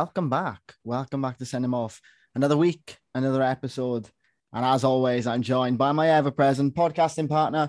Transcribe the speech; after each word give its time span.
welcome 0.00 0.30
back. 0.30 0.62
Welcome 0.82 1.20
back 1.20 1.36
to 1.36 1.44
Send 1.44 1.62
Him 1.62 1.74
Off. 1.74 2.00
Another 2.34 2.56
week, 2.56 2.96
another 3.14 3.42
episode. 3.42 4.08
And 4.50 4.64
as 4.64 4.82
always, 4.82 5.26
I'm 5.26 5.42
joined 5.42 5.76
by 5.76 5.92
my 5.92 6.08
ever 6.08 6.30
present 6.30 6.74
podcasting 6.74 7.28
partner, 7.28 7.68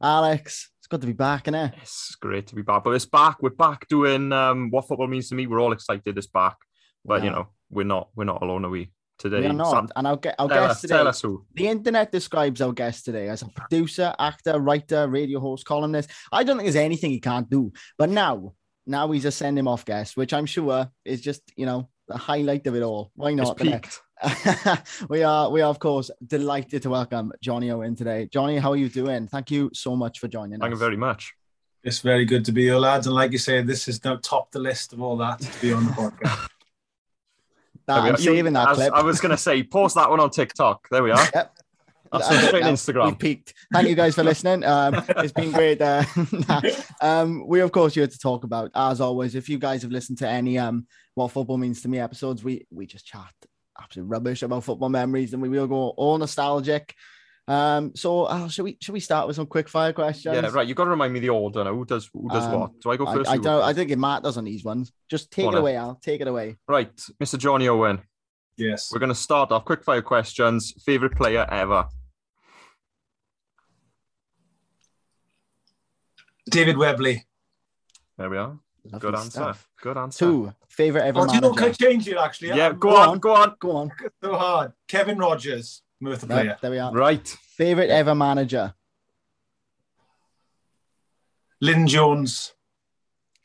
Alex. 0.00 0.70
It's 0.78 0.86
good 0.86 1.00
to 1.00 1.08
be 1.08 1.12
back, 1.12 1.46
innit? 1.46 1.72
Yes, 1.76 2.06
it's 2.06 2.14
great 2.14 2.46
to 2.46 2.54
be 2.54 2.62
back. 2.62 2.84
But 2.84 2.92
it's 2.92 3.04
back. 3.04 3.42
We're 3.42 3.50
back 3.50 3.88
doing 3.88 4.32
um, 4.32 4.70
what 4.70 4.86
football 4.86 5.08
means 5.08 5.28
to 5.30 5.34
me. 5.34 5.48
We're 5.48 5.58
all 5.58 5.72
excited 5.72 6.16
it's 6.16 6.28
back. 6.28 6.54
But, 7.04 7.24
you 7.24 7.30
know, 7.30 7.48
we're 7.68 7.82
not 7.82 8.10
we're 8.14 8.30
not 8.30 8.42
alone, 8.42 8.64
are 8.64 8.70
we? 8.70 8.92
Today. 9.18 9.40
We 9.40 9.46
are 9.46 9.52
not. 9.52 9.72
Sam, 9.72 9.88
and 9.96 10.06
our, 10.06 10.16
gue- 10.18 10.34
our 10.38 10.46
guest 10.46 10.70
us, 10.70 10.80
today, 10.82 10.94
tell 10.94 11.08
us 11.08 11.20
who. 11.20 11.44
the 11.52 11.66
internet 11.66 12.12
describes 12.12 12.60
our 12.60 12.72
guest 12.72 13.06
today 13.06 13.28
as 13.28 13.42
a 13.42 13.48
producer, 13.48 14.14
actor, 14.20 14.60
writer, 14.60 15.08
radio 15.08 15.40
host, 15.40 15.64
columnist. 15.64 16.10
I 16.30 16.44
don't 16.44 16.58
think 16.58 16.66
there's 16.66 16.76
anything 16.76 17.10
he 17.10 17.18
can't 17.18 17.50
do. 17.50 17.72
But 17.98 18.10
now, 18.10 18.52
now 18.86 19.10
he's 19.10 19.24
a 19.24 19.30
send 19.30 19.58
him 19.58 19.68
off 19.68 19.84
guest, 19.84 20.16
which 20.16 20.32
I'm 20.32 20.46
sure 20.46 20.90
is 21.04 21.20
just, 21.20 21.42
you 21.56 21.66
know, 21.66 21.88
the 22.08 22.16
highlight 22.16 22.66
of 22.66 22.74
it 22.74 22.82
all. 22.82 23.10
Why 23.14 23.34
not? 23.34 23.58
innit? 23.58 23.82
peaked. 23.82 24.00
we 25.08 25.22
are 25.24 25.50
we 25.50 25.60
are 25.62 25.68
of 25.70 25.80
course 25.80 26.08
delighted 26.24 26.82
to 26.82 26.90
welcome 26.90 27.32
Johnny 27.40 27.70
Owen 27.70 27.96
today. 27.96 28.28
Johnny, 28.32 28.58
how 28.58 28.70
are 28.72 28.76
you 28.76 28.88
doing? 28.88 29.26
Thank 29.26 29.50
you 29.50 29.70
so 29.74 29.96
much 29.96 30.20
for 30.20 30.28
joining 30.28 30.60
Thank 30.60 30.70
you 30.70 30.76
very 30.76 30.96
much. 30.96 31.34
It's 31.82 31.98
very 31.98 32.24
good 32.24 32.44
to 32.44 32.52
be 32.52 32.62
here, 32.62 32.76
lads. 32.76 33.08
And 33.08 33.16
like 33.16 33.32
you 33.32 33.38
said, 33.38 33.66
this 33.66 33.88
is 33.88 34.04
now 34.04 34.16
top 34.16 34.52
the 34.52 34.60
list 34.60 34.92
of 34.92 35.02
all 35.02 35.16
that 35.16 35.40
to 35.40 35.60
be 35.60 35.72
on 35.72 35.86
the 35.86 35.92
podcast. 35.92 36.48
That- 37.86 38.02
we 38.04 38.08
I'm. 38.10 38.14
You- 38.14 38.16
saving 38.18 38.52
that 38.52 38.68
as 38.68 38.76
clip. 38.76 38.92
I 38.94 39.02
was 39.02 39.20
going 39.20 39.30
to 39.30 39.36
say, 39.36 39.64
post 39.64 39.96
that 39.96 40.08
one 40.08 40.20
on 40.20 40.30
TikTok. 40.30 40.88
There 40.90 41.02
we 41.02 41.10
are. 41.10 41.26
Yep. 41.34 41.56
That's 42.12 42.30
Uh, 42.30 42.46
straight 42.48 42.64
Instagram. 42.64 43.06
We've 43.06 43.18
peaked. 43.18 43.54
Thank 43.72 43.88
you 43.88 43.94
guys 43.94 44.14
for 44.14 44.22
listening. 44.22 44.64
Um, 44.64 45.02
it's 45.08 45.32
been 45.32 45.50
great. 45.52 45.80
Uh, 45.80 46.04
um, 47.00 47.46
we 47.46 47.60
of 47.60 47.72
course 47.72 47.94
here 47.94 48.06
to 48.06 48.18
talk 48.18 48.44
about, 48.44 48.70
as 48.74 49.00
always. 49.00 49.34
If 49.34 49.48
you 49.48 49.58
guys 49.58 49.82
have 49.82 49.90
listened 49.90 50.18
to 50.18 50.28
any 50.28 50.58
um 50.58 50.86
what 51.14 51.30
football 51.30 51.58
means 51.58 51.82
to 51.82 51.88
me 51.88 51.98
episodes, 51.98 52.44
we 52.44 52.66
we 52.70 52.86
just 52.86 53.06
chat 53.06 53.32
absolute 53.80 54.06
rubbish 54.06 54.42
about 54.42 54.64
football 54.64 54.88
memories, 54.88 55.32
and 55.32 55.42
we 55.42 55.48
will 55.48 55.66
go 55.66 55.88
all 55.90 56.18
nostalgic. 56.18 56.94
Um, 57.48 57.92
so 57.96 58.24
uh, 58.24 58.48
should 58.48 58.62
we 58.62 58.78
should 58.80 58.92
we 58.92 59.00
start 59.00 59.26
with 59.26 59.36
some 59.36 59.46
quick 59.46 59.68
fire 59.68 59.92
questions? 59.92 60.36
Yeah, 60.36 60.48
right. 60.50 60.66
You've 60.66 60.76
got 60.76 60.84
to 60.84 60.90
remind 60.90 61.12
me 61.12 61.20
the 61.20 61.30
order 61.30 61.64
now. 61.64 61.74
Who 61.74 61.84
does 61.84 62.08
who 62.12 62.28
does 62.28 62.44
Um, 62.44 62.60
what? 62.60 62.80
Do 62.80 62.90
I 62.90 62.96
go 62.96 63.06
I, 63.06 63.14
first? 63.14 63.30
I 63.30 63.32
or 63.32 63.36
you 63.36 63.42
go 63.42 63.50
don't. 63.50 63.62
I 63.64 63.72
think 63.72 63.90
it 63.90 63.98
matters 63.98 64.36
on 64.36 64.44
these 64.44 64.64
ones. 64.64 64.92
Just 65.10 65.30
take 65.30 65.44
Go 65.44 65.50
it 65.50 65.54
on, 65.54 65.60
away, 65.60 65.76
Al. 65.76 65.96
Take 65.96 66.20
it 66.20 66.28
away. 66.28 66.56
Right, 66.68 66.94
Mr. 67.22 67.38
Johnny 67.38 67.68
Owen. 67.68 68.02
Yes. 68.56 68.90
We're 68.92 69.00
going 69.00 69.08
to 69.08 69.14
start 69.14 69.50
off 69.50 69.64
quick 69.64 69.82
fire 69.82 70.02
questions. 70.02 70.74
Favorite 70.84 71.16
player 71.16 71.46
ever? 71.50 71.86
David 76.50 76.76
Webley. 76.76 77.24
There 78.18 78.28
we 78.30 78.36
are. 78.38 78.58
Lovely 78.84 78.98
Good 79.00 79.14
answer. 79.14 79.30
stuff. 79.30 79.68
Good 79.80 79.96
answer. 79.96 80.18
Two 80.24 80.52
favorite 80.68 81.02
ever 81.04 81.20
Oh, 81.20 81.26
do 81.26 81.34
you 81.34 81.40
know, 81.40 81.52
can 81.52 81.68
I 81.68 81.72
change 81.72 82.08
it 82.08 82.16
actually? 82.16 82.48
Yeah, 82.48 82.68
I'm 82.70 82.78
go, 82.78 82.90
Go 82.90 82.96
on, 82.96 83.08
on. 83.10 83.18
go 83.18 83.32
on. 83.34 83.54
Go 83.60 83.70
on. 83.76 83.90
So 84.22 84.34
hard. 84.36 84.72
Kevin 84.88 85.18
Rogers, 85.18 85.82
Merthyr 86.00 86.26
Right, 86.26 86.42
player. 86.42 86.58
there 86.60 86.70
we 86.72 86.78
are. 86.78 86.92
Right. 86.92 87.26
Favorite 87.56 87.90
ever 87.90 88.14
manager. 88.14 88.74
Lynn 91.60 91.86
Jones. 91.86 92.52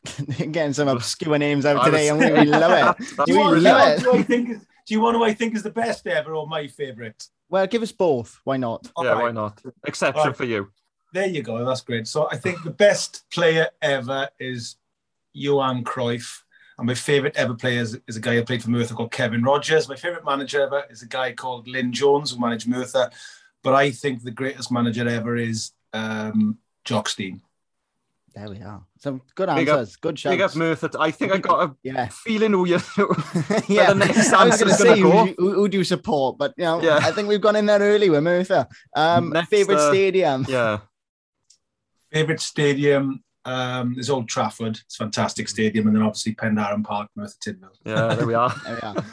Getting 0.38 0.74
some 0.74 0.88
obscure 0.88 1.38
names 1.38 1.66
out 1.66 1.84
today, 1.86 2.12
was- 2.12 2.24
and 2.24 2.34
we, 2.34 2.40
we 2.46 2.46
love 2.58 2.98
it. 2.98 3.06
Do 3.26 3.32
you 3.34 3.40
want- 3.40 3.54
really 3.54 3.64
brilliant. 3.64 3.66
love 3.66 3.98
it? 4.00 4.04
do 4.04 4.12
I 4.18 4.24
think 4.24 4.50
is, 4.50 4.58
do 4.88 4.94
you 4.94 5.02
want 5.02 5.18
who 5.18 5.24
I 5.24 5.34
think 5.34 5.56
is 5.56 5.64
the 5.64 5.70
best 5.72 6.08
ever 6.08 6.34
or 6.34 6.48
my 6.48 6.68
favourite? 6.68 7.22
Well, 7.50 7.68
give 7.68 7.82
us 7.84 7.92
both. 7.92 8.40
Why 8.44 8.58
not? 8.58 8.90
Yeah, 9.02 9.12
All 9.14 9.22
why 9.22 9.32
not? 9.32 9.62
Exception 9.86 10.20
Alright. 10.22 10.36
for 10.38 10.46
you. 10.46 10.70
There 11.18 11.26
you 11.28 11.42
go. 11.42 11.66
That's 11.66 11.82
great. 11.82 12.08
So 12.08 12.28
I 12.32 12.38
think 12.38 12.64
the 12.64 12.70
best 12.70 13.26
player 13.32 13.70
ever 13.82 14.30
is 14.40 14.76
Johan 15.34 15.84
Cruyff. 15.84 16.44
And 16.78 16.86
my 16.86 16.94
favourite 16.94 17.36
ever 17.36 17.56
player 17.56 17.82
is, 17.82 18.00
is 18.08 18.18
a 18.18 18.20
guy 18.20 18.36
who 18.36 18.44
played 18.44 18.62
for 18.62 18.70
Merthyr 18.70 18.94
called 18.94 19.12
Kevin 19.12 19.42
Rogers. 19.42 19.90
My 19.90 19.96
favourite 19.96 20.24
manager 20.24 20.62
ever 20.62 20.84
is 20.92 21.02
a 21.02 21.08
guy 21.08 21.32
called 21.34 21.68
Lynn 21.68 21.92
Jones 21.92 22.30
who 22.32 22.40
managed 22.40 22.68
Merthyr. 22.68 23.10
But 23.64 23.74
I 23.74 23.90
think 23.90 24.22
the 24.22 24.30
greatest 24.30 24.72
manager 24.72 25.10
ever 25.10 25.36
is 25.38 25.72
um, 25.92 26.60
Jock 26.86 27.10
Stein. 27.10 27.42
There 28.36 28.48
we 28.52 28.62
are. 28.62 28.84
Some 29.00 29.24
good 29.34 29.50
Big 29.56 29.70
up- 29.70 29.80
answers. 29.80 29.96
Good 29.96 30.22
Big 30.24 30.40
up 30.40 30.52
shots. 30.52 30.56
Merthyr. 30.56 30.92
I 31.00 31.10
think 31.10 31.32
I 31.34 31.40
got 31.40 31.68
a 31.68 31.76
Yeah. 31.84 32.10
feeling 32.10 32.52
who 32.52 32.68
you. 32.68 32.76
yeah. 33.68 33.88
the 33.94 33.96
next 33.96 34.32
I 34.32 34.46
was 34.46 34.62
going 34.62 34.76
to 34.76 34.76
answer's 34.76 34.78
gonna 34.78 34.96
say 34.96 35.02
go. 35.02 35.26
who, 35.26 35.34
who, 35.40 35.54
who 35.56 35.68
do 35.68 35.80
you 35.80 35.84
support, 35.84 36.38
but 36.38 36.54
you 36.58 36.66
know, 36.66 36.80
Yeah. 36.80 37.00
I 37.02 37.12
think 37.12 37.28
we've 37.28 37.42
gone 37.42 37.56
in 37.56 37.66
there 37.66 37.80
early 37.80 38.12
with 38.12 38.22
Merthyr. 38.22 38.68
Um, 38.96 39.32
Next, 39.32 39.50
favorite 39.50 39.80
uh, 39.80 39.90
stadium. 39.90 40.46
yeah. 40.48 40.82
Favourite 42.12 42.40
stadium 42.40 43.24
um, 43.46 43.96
is 43.98 44.10
Old 44.10 44.28
Trafford. 44.30 44.80
It's 44.86 44.96
a 44.96 45.04
fantastic 45.04 45.48
stadium. 45.50 45.88
And 45.88 45.96
then 45.96 46.04
obviously 46.04 46.36
Penydarren 46.36 46.84
Park, 46.84 47.10
Merthyr 47.16 47.38
Tydfil. 47.54 47.70
Yeah, 47.86 48.16
there 48.16 48.28
we 48.28 48.34
are. 48.34 48.54
There 48.66 48.80
we 48.82 48.88
are. 48.88 49.04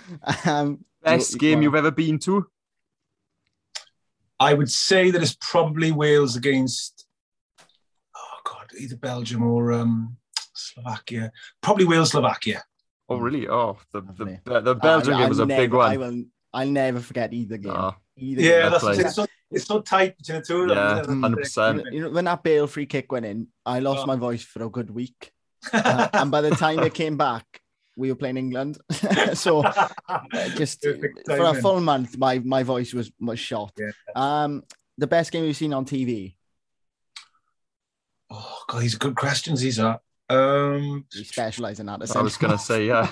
Um, 0.46 0.84
Best 1.02 1.32
you- 1.34 1.38
game 1.38 1.58
you 1.58 1.64
you've 1.68 1.74
ever 1.74 1.90
been 1.90 2.18
to? 2.20 2.46
I 4.40 4.52
would 4.54 4.70
say 4.70 5.10
that 5.10 5.22
it's 5.22 5.36
probably 5.40 5.92
Wales 5.92 6.34
against, 6.36 7.06
oh 8.16 8.38
God, 8.44 8.66
either 8.78 8.96
Belgium 8.96 9.42
or 9.42 9.72
um, 9.72 10.16
Slovakia. 10.54 11.30
Probably 11.60 11.84
Wales, 11.84 12.10
Slovakia. 12.10 12.62
Oh, 13.08 13.18
really? 13.18 13.46
Oh, 13.48 13.78
the 13.92 14.00
Lovely. 14.00 14.40
the, 14.44 14.60
the 14.60 14.74
Belgian 14.74 15.14
I- 15.14 15.16
game 15.18 15.22
I'll 15.24 15.28
was 15.28 15.38
a 15.38 15.46
never, 15.46 15.62
big 15.62 15.74
I 15.74 15.96
one. 15.96 15.98
will. 15.98 16.24
I'll 16.52 16.68
never 16.68 17.00
forget 17.00 17.32
either 17.32 17.56
game. 17.58 17.72
Ah, 17.74 17.96
Either 18.16 18.42
Yeah, 18.42 18.62
game. 18.62 18.70
that's 18.70 18.84
play. 18.84 18.96
it's 18.98 19.14
so, 19.14 19.26
it's 19.54 19.66
so 19.66 19.80
tight 19.80 20.16
between 20.18 20.38
the 20.40 20.44
two 20.44 20.62
of 20.62 20.68
them. 20.68 20.76
Yeah, 20.78 21.00
isn't 21.00 21.20
100%. 21.20 21.92
You 21.92 22.00
know, 22.02 22.10
when 22.10 22.24
that 22.26 22.42
Bale 22.42 22.66
free 22.66 22.86
kick 22.86 23.10
went 23.12 23.26
in, 23.26 23.48
I 23.64 23.78
lost 23.80 24.02
Oh. 24.02 24.06
my 24.06 24.16
voice 24.16 24.42
for 24.42 24.62
a 24.64 24.68
good 24.68 24.90
week. 24.90 25.30
Uh, 25.72 26.08
and 26.12 26.30
by 26.30 26.42
the 26.42 26.50
time 26.50 26.78
it 26.80 26.92
came 26.92 27.16
back, 27.16 27.46
we 27.96 28.10
were 28.10 28.16
playing 28.16 28.36
England. 28.36 28.76
so 29.32 29.62
uh, 29.64 29.88
just 30.56 30.82
Perfect 30.82 31.20
for 31.26 31.44
a 31.44 31.54
full 31.54 31.80
month, 31.80 32.18
my 32.18 32.38
my 32.40 32.62
voice 32.62 32.92
was 32.92 33.10
was 33.18 33.38
shot. 33.38 33.72
Yeah. 33.78 33.92
Um, 34.14 34.62
the 34.98 35.06
best 35.06 35.32
game 35.32 35.42
you've 35.44 35.56
seen 35.56 35.72
on 35.72 35.86
TV. 35.86 36.36
Oh 38.30 38.58
God, 38.68 38.82
these 38.82 38.94
are 38.94 38.98
good 38.98 39.16
questions. 39.16 39.60
These 39.62 39.78
are. 39.78 40.00
Um, 40.28 41.06
You 41.14 41.24
specialize 41.24 41.80
in 41.80 41.86
that. 41.86 42.14
I 42.14 42.22
was 42.22 42.36
gonna 42.36 42.58
say 42.58 42.86
yeah. 42.86 43.08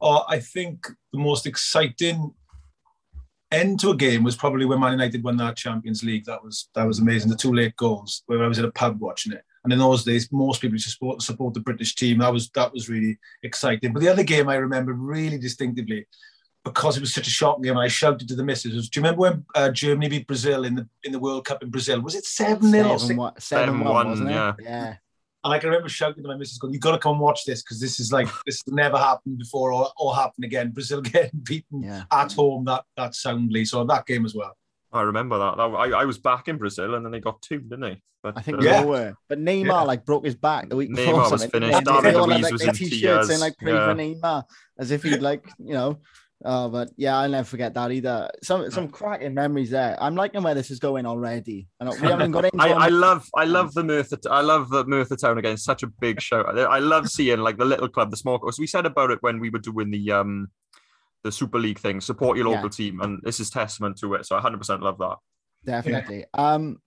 oh, 0.00 0.24
I 0.28 0.40
think 0.40 0.86
the 1.12 1.18
most 1.18 1.46
exciting 1.46 2.34
end 3.50 3.80
to 3.80 3.90
a 3.90 3.96
game 3.96 4.22
was 4.22 4.36
probably 4.36 4.66
when 4.66 4.80
Man 4.80 4.92
United 4.92 5.22
won 5.24 5.36
that 5.38 5.56
Champions 5.56 6.02
League. 6.02 6.24
That 6.26 6.42
was 6.42 6.68
that 6.74 6.86
was 6.86 6.98
amazing. 6.98 7.30
The 7.30 7.36
two 7.36 7.52
late 7.54 7.76
goals 7.76 8.22
where 8.26 8.42
I 8.44 8.48
was 8.48 8.58
at 8.58 8.64
a 8.64 8.72
pub 8.72 9.00
watching 9.00 9.32
it. 9.32 9.42
And 9.64 9.72
in 9.72 9.78
those 9.78 10.04
days, 10.04 10.30
most 10.32 10.60
people 10.60 10.76
used 10.76 10.86
to 10.86 10.92
support, 10.92 11.20
support 11.20 11.52
the 11.54 11.60
British 11.60 11.94
team. 11.94 12.18
That 12.18 12.32
was 12.32 12.50
that 12.50 12.72
was 12.72 12.88
really 12.88 13.18
exciting. 13.42 13.92
But 13.92 14.00
the 14.00 14.08
other 14.08 14.22
game 14.22 14.48
I 14.48 14.56
remember 14.56 14.92
really 14.92 15.38
distinctively 15.38 16.06
because 16.64 16.96
it 16.96 17.00
was 17.00 17.14
such 17.14 17.26
a 17.26 17.30
shocking 17.30 17.62
game. 17.62 17.76
I 17.78 17.88
shouted 17.88 18.28
to 18.28 18.36
the 18.36 18.44
missus. 18.44 18.74
Was, 18.74 18.88
do 18.88 19.00
you 19.00 19.04
remember 19.04 19.20
when 19.22 19.44
uh, 19.54 19.70
Germany 19.70 20.08
beat 20.08 20.26
Brazil 20.26 20.64
in 20.64 20.74
the 20.74 20.88
in 21.04 21.12
the 21.12 21.18
World 21.18 21.44
Cup 21.44 21.62
in 21.62 21.70
Brazil? 21.70 22.00
Was 22.00 22.14
it 22.14 22.24
seven 22.24 22.70
0 22.70 22.84
or 22.88 22.98
seven, 22.98 23.06
six? 23.08 23.18
one, 23.18 23.32
seven, 23.40 23.66
Seven 23.66 23.80
one, 23.84 23.94
one, 23.94 24.08
wasn't 24.08 24.30
it? 24.30 24.32
yeah. 24.34 24.52
Yeah. 24.60 24.96
And 25.44 25.54
I 25.54 25.58
can 25.58 25.68
remember 25.68 25.88
shouting 25.88 26.22
to 26.24 26.28
my 26.28 26.36
missus, 26.36 26.58
going, 26.58 26.72
You've 26.72 26.82
got 26.82 26.92
to 26.92 26.98
come 26.98 27.18
watch 27.20 27.44
this 27.44 27.62
because 27.62 27.80
this 27.80 28.00
is 28.00 28.12
like 28.12 28.26
this 28.44 28.60
has 28.66 28.74
never 28.74 28.98
happened 28.98 29.38
before 29.38 29.72
or, 29.72 29.88
or 29.96 30.14
happen 30.14 30.44
again." 30.44 30.70
Brazil 30.74 31.00
getting 31.00 31.40
beaten 31.42 31.82
Yeah. 31.82 32.04
at 32.10 32.32
home 32.32 32.64
that 32.64 32.84
that 32.96 33.14
soundly. 33.14 33.64
So 33.64 33.84
that 33.84 34.06
game 34.06 34.24
as 34.24 34.34
well. 34.34 34.56
I 34.92 35.02
remember 35.02 35.38
that. 35.38 35.56
That- 35.56 35.62
I, 35.62 36.00
I 36.00 36.04
was 36.06 36.18
back 36.18 36.48
in 36.48 36.56
Brazil 36.56 36.94
and 36.94 37.04
then 37.04 37.12
they 37.12 37.20
got 37.20 37.40
two, 37.42 37.60
didn't 37.60 37.80
they? 37.80 38.02
But, 38.22 38.36
I 38.36 38.42
think 38.42 38.58
uh, 38.58 38.62
Yeah. 38.64 38.80
all 38.80 38.88
were. 38.88 39.14
But 39.28 39.38
Neymar 39.38 39.66
Yeah. 39.66 39.80
like 39.82 40.04
broke 40.04 40.24
his 40.24 40.34
back 40.34 40.68
the 40.70 40.76
week 40.76 40.92
before. 40.94 41.14
Neymar 41.14 41.30
was 41.30 41.42
something. 41.42 41.50
finished. 41.50 41.84
They- 41.84 41.92
David 41.92 42.04
they 42.04 42.14
all 42.14 42.28
had, 42.28 42.40
Luiz 42.40 42.42
like, 42.42 42.52
was 42.52 42.62
in 42.64 42.74
t-shirts 42.74 43.28
saying 43.28 43.40
like 43.40 43.56
pray 43.58 43.72
Yeah. 43.74 43.86
for 43.86 43.94
Neymar, 43.94 44.44
as 44.78 44.90
if 44.90 45.02
he'd 45.04 45.20
like 45.22 45.48
you 45.58 45.74
know. 45.74 45.98
Oh, 46.44 46.68
but 46.68 46.90
yeah, 46.96 47.18
I'll 47.18 47.28
never 47.28 47.44
forget 47.44 47.74
that 47.74 47.90
either. 47.90 48.30
Some 48.44 48.70
some 48.70 48.88
cracking 48.88 49.34
memories 49.34 49.70
there. 49.70 49.96
I'm 50.00 50.14
liking 50.14 50.42
where 50.44 50.54
this 50.54 50.70
is 50.70 50.78
going 50.78 51.04
already. 51.04 51.66
And 51.80 51.90
we 52.00 52.06
haven't 52.06 52.30
got 52.30 52.44
into 52.52 52.62
I. 52.62 52.68
I 52.68 52.88
love 52.88 53.26
I 53.36 53.44
love 53.44 53.74
the 53.74 53.82
Merthyr 53.82 54.18
I 54.30 54.40
love 54.42 54.70
the 54.70 54.84
Merthyr 54.84 55.16
Town 55.16 55.38
again. 55.38 55.54
It's 55.54 55.64
such 55.64 55.82
a 55.82 55.88
big 55.88 56.20
show. 56.20 56.42
I 56.42 56.76
I 56.76 56.78
love 56.78 57.08
seeing 57.08 57.40
like 57.40 57.58
the 57.58 57.64
little 57.64 57.88
club, 57.88 58.10
the 58.12 58.16
small. 58.16 58.38
So 58.52 58.60
we 58.60 58.68
said 58.68 58.86
about 58.86 59.10
it 59.10 59.18
when 59.20 59.40
we 59.40 59.50
were 59.50 59.58
doing 59.58 59.90
the 59.90 60.12
um 60.12 60.48
the 61.24 61.32
Super 61.32 61.58
League 61.58 61.80
thing. 61.80 62.00
Support 62.00 62.36
your 62.36 62.46
local 62.46 62.64
Yeah. 62.64 62.68
team, 62.70 63.00
and 63.00 63.20
this 63.24 63.40
is 63.40 63.50
testament 63.50 63.98
to 63.98 64.14
it. 64.14 64.24
So 64.24 64.36
I 64.36 64.38
100 64.38 64.58
percent 64.58 64.82
love 64.82 64.98
that. 64.98 65.16
definitely. 65.64 66.24
Um, 66.34 66.78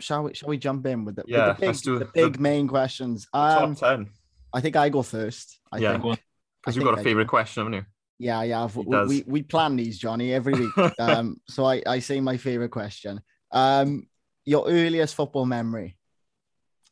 shall 0.00 0.24
we 0.24 0.34
shall 0.34 0.50
we 0.50 0.58
jump 0.58 0.84
in 0.84 1.06
with 1.06 1.16
the, 1.16 1.22
with 1.22 1.30
Yeah, 1.30 1.48
the 1.48 1.54
big, 1.54 1.66
let's 1.68 1.80
do 1.80 1.98
the 1.98 2.10
the- 2.28 2.38
main 2.38 2.68
questions? 2.68 3.26
Um, 3.32 3.74
Top 3.74 3.78
ten 3.96 4.10
I 4.52 4.60
think 4.60 4.76
I 4.76 4.90
go 4.90 5.00
first. 5.02 5.58
I 5.72 5.78
Yeah. 5.78 5.92
think. 5.92 6.02
Go 6.02 6.10
on. 6.10 6.18
because 6.60 6.76
I 6.76 6.80
you've 6.80 6.84
got 6.90 6.98
a 7.00 7.02
favorite 7.02 7.28
question, 7.28 7.62
haven't 7.62 7.72
you? 7.78 7.84
Yeah, 8.22 8.42
yeah. 8.44 8.68
He 8.68 8.80
We, 8.80 9.04
we 9.06 9.24
we 9.26 9.42
plan 9.42 9.74
these, 9.74 9.98
Johnny, 9.98 10.32
every 10.32 10.54
week. 10.54 10.72
Um, 10.98 11.40
so 11.48 11.64
I 11.64 11.82
I 11.86 11.98
say 11.98 12.20
my 12.20 12.36
favorite 12.36 12.70
question. 12.70 13.20
Um, 13.50 14.06
your 14.44 14.68
earliest 14.68 15.16
football 15.16 15.44
memory. 15.44 15.96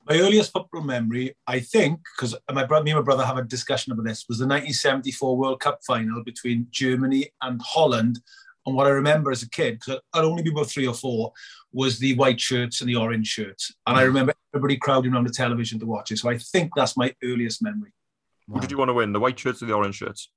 My 0.09 0.19
earliest 0.19 0.53
football 0.53 0.83
memory, 0.83 1.37
I 1.47 1.61
think, 1.61 2.01
because 2.17 2.35
my 2.53 2.65
brother, 2.65 2.85
me 2.85 2.91
and 2.91 2.99
my 2.99 3.05
brother 3.05 3.25
have 3.25 3.37
a 3.37 3.45
discussion 3.45 3.93
about 3.93 4.07
this, 4.07 4.25
was 4.29 4.39
the 4.39 4.47
1974 4.47 5.37
World 5.37 5.61
Cup 5.61 5.79
final 5.87 6.25
between 6.25 6.67
Germany 6.71 7.31
and 7.43 7.61
Holland. 7.63 8.19
And 8.67 8.75
what 8.75 8.89
I 8.89 8.91
remember 8.91 9.31
as 9.31 9.45
a 9.45 9.51
kid, 9.51 9.79
because 9.79 10.01
I'd 10.13 10.25
only 10.25 10.43
be 10.43 10.51
about 10.51 10.67
three 10.69 10.87
or 10.87 10.95
four, 10.95 11.33
was 11.73 11.99
the 11.99 12.17
white 12.17 12.41
shirts 12.41 12.81
and 12.81 12.91
the 12.91 12.97
orange 12.97 13.29
shirts. 13.29 13.73
And 13.87 13.97
I 13.97 14.03
remember 14.03 14.33
everybody 14.53 14.79
crowding 14.79 15.13
around 15.13 15.29
the 15.29 15.33
television 15.33 15.79
to 15.79 15.87
watch 15.87 16.11
it. 16.11 16.19
So 16.19 16.29
I 16.29 16.39
think 16.39 16.73
that's 16.75 16.97
my 16.97 17.15
earliest 17.23 17.63
memory. 17.63 17.93
Who 18.49 18.61
did 18.61 18.73
you 18.73 18.79
want 18.79 18.89
to 18.89 18.95
win? 18.95 19.13
The 19.13 19.21
white 19.21 19.39
shirts 19.39 19.63
or 19.63 19.67
the 19.67 19.75
orange 19.75 19.95
shirts? 19.95 20.29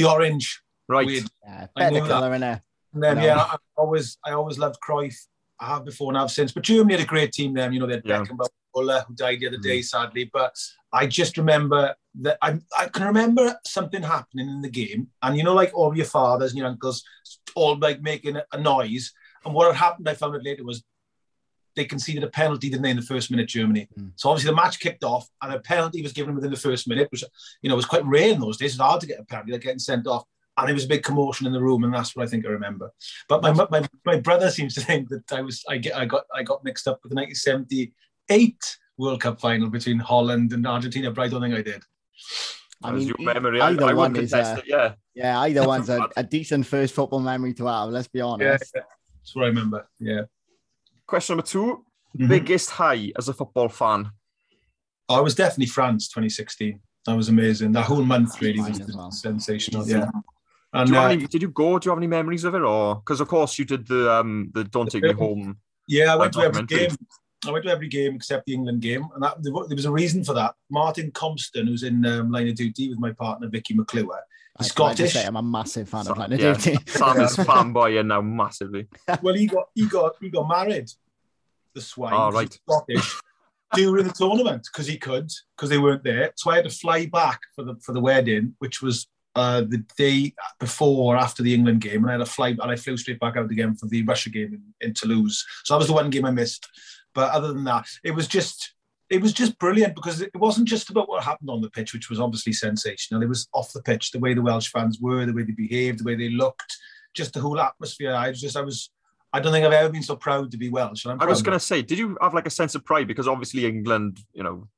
The 0.00 0.08
orange. 0.08 0.62
Right. 0.88 1.06
Weird. 1.06 1.24
Yeah, 1.44 1.66
I 1.76 1.90
better 1.90 2.06
colour 2.06 2.34
in 2.34 2.40
there. 2.40 2.62
And 2.92 3.02
then 3.02 3.18
No. 3.18 3.24
yeah, 3.24 3.38
I 3.38 3.56
always 3.76 4.18
I 4.24 4.32
always 4.32 4.58
loved 4.58 4.78
Cruyff. 4.86 5.16
I 5.60 5.66
have 5.66 5.84
before 5.84 6.10
and 6.10 6.16
have 6.16 6.30
since. 6.30 6.52
But 6.52 6.64
Germany 6.64 6.94
had 6.94 7.04
a 7.04 7.06
great 7.06 7.32
team 7.32 7.54
then. 7.54 7.72
You 7.72 7.80
know, 7.80 7.86
they 7.86 7.94
had 7.94 8.02
Yeah. 8.04 8.22
Beckenbauer, 8.22 8.48
Muller, 8.74 9.04
who 9.06 9.14
died 9.14 9.40
the 9.40 9.48
other 9.48 9.58
day, 9.58 9.80
mm. 9.80 9.84
sadly. 9.84 10.30
But 10.32 10.56
I 10.92 11.06
just 11.06 11.36
remember 11.36 11.94
that 12.22 12.38
I, 12.42 12.58
I 12.78 12.86
can 12.86 13.06
remember 13.06 13.56
something 13.66 14.02
happening 14.02 14.48
in 14.48 14.62
the 14.62 14.70
game. 14.70 15.08
And 15.22 15.36
you 15.36 15.44
know, 15.44 15.54
like 15.54 15.72
all 15.74 15.96
your 15.96 16.06
fathers 16.06 16.52
and 16.52 16.58
your 16.58 16.68
uncles 16.68 17.04
all 17.54 17.78
like 17.78 18.00
making 18.00 18.36
a, 18.36 18.44
a 18.52 18.58
noise. 18.58 19.12
And 19.44 19.54
what 19.54 19.66
had 19.66 19.76
happened, 19.76 20.08
I 20.08 20.14
found 20.14 20.34
out 20.34 20.44
later, 20.44 20.64
was 20.64 20.82
they 21.80 21.86
conceded 21.86 22.22
a 22.22 22.28
penalty, 22.28 22.68
didn't 22.68 22.82
they, 22.82 22.90
in 22.90 22.96
the 22.96 23.02
first 23.02 23.30
minute, 23.30 23.48
Germany. 23.48 23.88
Mm. 23.98 24.12
So 24.16 24.28
obviously 24.28 24.50
the 24.50 24.56
match 24.56 24.80
kicked 24.80 25.02
off 25.02 25.26
and 25.40 25.54
a 25.54 25.60
penalty 25.60 26.02
was 26.02 26.12
given 26.12 26.34
within 26.34 26.50
the 26.50 26.56
first 26.56 26.86
minute, 26.86 27.08
which 27.10 27.24
you 27.62 27.70
know 27.70 27.76
was 27.76 27.86
quite 27.86 28.04
rare 28.04 28.32
in 28.32 28.40
those 28.40 28.58
days. 28.58 28.72
It's 28.72 28.80
hard 28.80 29.00
to 29.00 29.06
get 29.06 29.20
a 29.20 29.24
penalty, 29.24 29.52
like 29.52 29.62
getting 29.62 29.78
sent 29.78 30.06
off. 30.06 30.24
And 30.56 30.68
it 30.68 30.74
was 30.74 30.84
a 30.84 30.88
big 30.88 31.02
commotion 31.02 31.46
in 31.46 31.54
the 31.54 31.62
room, 31.62 31.84
and 31.84 31.94
that's 31.94 32.14
what 32.14 32.26
I 32.26 32.28
think 32.28 32.44
I 32.44 32.50
remember. 32.50 32.92
But 33.28 33.40
my 33.42 33.52
my, 33.52 33.88
my 34.04 34.18
brother 34.20 34.50
seems 34.50 34.74
to 34.74 34.82
think 34.82 35.08
that 35.08 35.32
I 35.32 35.40
was 35.40 35.64
I 35.68 35.78
get 35.78 35.96
I 35.96 36.04
got 36.04 36.24
I 36.34 36.42
got 36.42 36.64
mixed 36.64 36.86
up 36.86 37.00
with 37.02 37.10
the 37.10 37.16
1978 37.16 38.76
World 38.98 39.20
Cup 39.22 39.40
final 39.40 39.70
between 39.70 39.98
Holland 39.98 40.52
and 40.52 40.66
Argentina, 40.66 41.10
but 41.10 41.22
I 41.22 41.28
don't 41.28 41.40
think 41.40 41.54
I 41.54 41.62
did. 41.62 41.82
I 42.82 42.90
As 42.90 42.94
mean, 42.94 43.08
your 43.08 43.16
memory. 43.20 43.60
Either 43.60 43.84
I 43.84 43.94
one 43.94 44.16
is, 44.16 44.30
contest 44.30 44.56
uh, 44.56 44.58
it. 44.58 44.64
Yeah. 44.66 44.94
Yeah, 45.14 45.38
either 45.40 45.66
one's 45.66 45.88
a, 45.88 46.08
a 46.16 46.22
decent 46.22 46.66
first 46.66 46.94
football 46.94 47.20
memory 47.20 47.54
to 47.54 47.66
have. 47.66 47.90
Let's 47.90 48.08
be 48.08 48.20
honest. 48.20 48.72
that's 48.74 49.34
what 49.34 49.44
I 49.44 49.48
remember. 49.48 49.86
Yeah, 49.98 50.22
Question 51.10 51.36
number 51.36 51.46
2 51.46 51.84
Mhm. 52.18 52.28
Biggest 52.28 52.70
high 52.70 53.12
as 53.18 53.28
a 53.28 53.34
football 53.34 53.68
fan. 53.68 54.10
Oh, 55.08 55.16
I 55.16 55.20
was 55.20 55.34
definitely 55.34 55.66
France 55.66 56.08
2016. 56.08 56.80
That 57.06 57.16
was 57.16 57.28
amazing. 57.28 57.72
That 57.72 57.86
whole 57.86 58.04
month 58.04 58.40
really 58.40 58.60
was 58.60 58.80
well. 58.94 59.10
sensational. 59.10 59.88
Yeah. 59.88 60.08
And 60.72 60.86
Do 60.86 60.92
you 60.92 60.98
uh, 60.98 61.02
have 61.02 61.10
any, 61.10 61.26
did 61.26 61.42
you 61.42 61.48
go? 61.48 61.78
Do 61.78 61.86
you 61.86 61.90
have 61.90 61.98
any 61.98 62.06
memories 62.06 62.44
of 62.44 62.54
it, 62.54 62.62
or 62.62 62.96
because 62.96 63.20
of 63.20 63.26
course 63.26 63.58
you 63.58 63.64
did 63.64 63.88
the 63.88 64.12
um 64.12 64.50
the 64.54 64.62
Don't 64.62 64.88
Take 64.88 65.02
Me 65.02 65.12
Home. 65.12 65.58
Yeah, 65.88 66.12
I 66.12 66.16
went 66.16 66.32
to 66.34 66.40
every 66.42 66.64
game. 66.64 66.90
I 67.44 67.50
went 67.50 67.64
to 67.64 67.70
every 67.72 67.88
game 67.88 68.14
except 68.14 68.46
the 68.46 68.54
England 68.54 68.80
game, 68.82 69.04
and 69.14 69.22
that, 69.24 69.42
there 69.42 69.52
was 69.52 69.84
a 69.84 69.90
reason 69.90 70.22
for 70.22 70.34
that. 70.34 70.54
Martin 70.70 71.10
Compston, 71.10 71.66
who's 71.66 71.82
in 71.82 72.06
um, 72.06 72.30
Line 72.30 72.48
of 72.48 72.54
Duty 72.54 72.88
with 72.88 73.00
my 73.00 73.12
partner 73.12 73.48
Vicky 73.48 73.74
McClure, 73.74 74.20
I, 74.60 74.62
he's 74.64 74.72
can 74.72 74.86
I 74.86 74.94
Scottish. 74.94 75.12
say 75.12 75.26
I'm 75.26 75.36
a 75.36 75.42
massive 75.42 75.88
fan 75.88 76.04
So- 76.04 76.10
of 76.12 76.16
Planet 76.16 76.40
yeah. 76.40 76.54
Duty. 76.54 76.76
Sam 76.86 77.20
is 77.20 77.36
fanboy 77.36 77.98
and 78.00 78.08
now 78.08 78.20
massively. 78.20 78.86
well, 79.22 79.34
he 79.34 79.46
got 79.46 79.68
he 79.74 79.86
got 79.86 80.12
he 80.20 80.28
got 80.30 80.48
married. 80.48 80.88
The 81.74 81.80
swine, 81.80 82.12
Oh, 82.14 82.30
'cause 82.32 82.40
he's 82.42 82.58
Scottish, 82.68 83.20
during 83.74 84.04
the 84.06 84.12
tournament 84.12 84.66
because 84.72 84.86
he 84.88 84.96
could 84.98 85.30
because 85.56 85.68
they 85.70 85.78
weren't 85.78 86.02
there. 86.02 86.32
So 86.36 86.50
I 86.50 86.56
had 86.56 86.64
to 86.64 86.70
fly 86.70 87.06
back 87.06 87.40
for 87.54 87.64
the 87.64 87.76
for 87.76 87.92
the 87.92 88.00
wedding, 88.00 88.54
which 88.58 88.82
was 88.82 89.06
uh, 89.36 89.60
the 89.60 89.84
day 89.96 90.34
before 90.58 91.14
or 91.14 91.16
after 91.16 91.42
the 91.44 91.54
England 91.54 91.80
game, 91.80 92.02
and 92.02 92.08
I 92.10 92.12
had 92.14 92.18
to 92.18 92.26
fly 92.26 92.48
and 92.48 92.62
I 92.62 92.74
flew 92.74 92.96
straight 92.96 93.20
back 93.20 93.36
out 93.36 93.48
again 93.50 93.76
for 93.76 93.86
the 93.86 94.02
Russia 94.02 94.30
game 94.30 94.52
in, 94.80 94.88
in 94.88 94.94
Toulouse. 94.94 95.46
So 95.64 95.74
that 95.74 95.78
was 95.78 95.86
the 95.86 95.92
one 95.92 96.10
game 96.10 96.24
I 96.24 96.32
missed. 96.32 96.66
But 97.14 97.30
other 97.32 97.52
than 97.52 97.62
that, 97.64 97.86
it 98.02 98.10
was 98.10 98.26
just 98.26 98.74
it 99.10 99.20
was 99.20 99.32
just 99.32 99.58
brilliant 99.58 99.96
because 99.96 100.20
it 100.20 100.30
wasn't 100.36 100.68
just 100.68 100.88
about 100.88 101.08
what 101.08 101.24
happened 101.24 101.50
on 101.50 101.60
the 101.60 101.70
pitch, 101.70 101.92
which 101.92 102.08
was 102.08 102.20
obviously 102.20 102.52
sensational. 102.52 103.22
It 103.22 103.28
was 103.28 103.48
off 103.52 103.72
the 103.72 103.82
pitch, 103.82 104.12
the 104.12 104.20
way 104.20 104.34
the 104.34 104.42
Welsh 104.42 104.70
fans 104.70 104.98
were, 105.00 105.26
the 105.26 105.32
way 105.32 105.42
they 105.42 105.52
behaved, 105.52 106.00
the 106.00 106.04
way 106.04 106.14
they 106.14 106.30
looked, 106.30 106.76
just 107.14 107.34
the 107.34 107.40
whole 107.40 107.60
atmosphere. 107.60 108.14
I 108.14 108.28
was 108.28 108.40
just 108.40 108.56
I 108.56 108.62
was 108.62 108.90
I 109.32 109.40
don't 109.40 109.52
think 109.52 109.66
I've 109.66 109.72
ever 109.72 109.92
been 109.92 110.02
so 110.02 110.16
proud 110.16 110.50
to 110.52 110.56
be 110.56 110.70
Welsh. 110.70 111.06
I 111.06 111.24
was 111.24 111.42
going 111.42 111.58
to 111.58 111.64
say, 111.64 111.82
did 111.82 111.98
you 111.98 112.16
have 112.20 112.34
like 112.34 112.46
a 112.46 112.50
sense 112.50 112.74
of 112.74 112.84
pride 112.84 113.06
because 113.06 113.28
obviously 113.28 113.66
England, 113.66 114.18
you 114.32 114.42
know, 114.42 114.68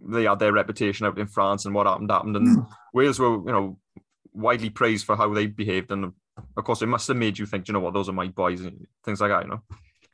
they 0.00 0.24
had 0.24 0.38
their 0.38 0.52
reputation 0.52 1.06
out 1.06 1.18
in 1.18 1.26
France 1.26 1.64
and 1.64 1.74
what 1.74 1.86
happened 1.86 2.10
happened, 2.10 2.36
and 2.36 2.58
Mm. 2.58 2.68
Wales 2.94 3.18
were, 3.18 3.38
you 3.38 3.52
know, 3.52 3.78
widely 4.32 4.70
praised 4.70 5.04
for 5.04 5.16
how 5.16 5.32
they 5.34 5.46
behaved, 5.46 5.90
and 5.90 6.12
of 6.56 6.64
course 6.64 6.82
it 6.82 6.86
must 6.86 7.08
have 7.08 7.16
made 7.16 7.38
you 7.38 7.46
think, 7.46 7.66
you 7.66 7.74
know 7.74 7.80
what, 7.80 7.94
those 7.94 8.08
are 8.08 8.12
my 8.12 8.28
boys, 8.28 8.60
and 8.60 8.86
things 9.04 9.20
like 9.20 9.30
that, 9.30 9.44
you 9.44 9.50
know. 9.50 9.62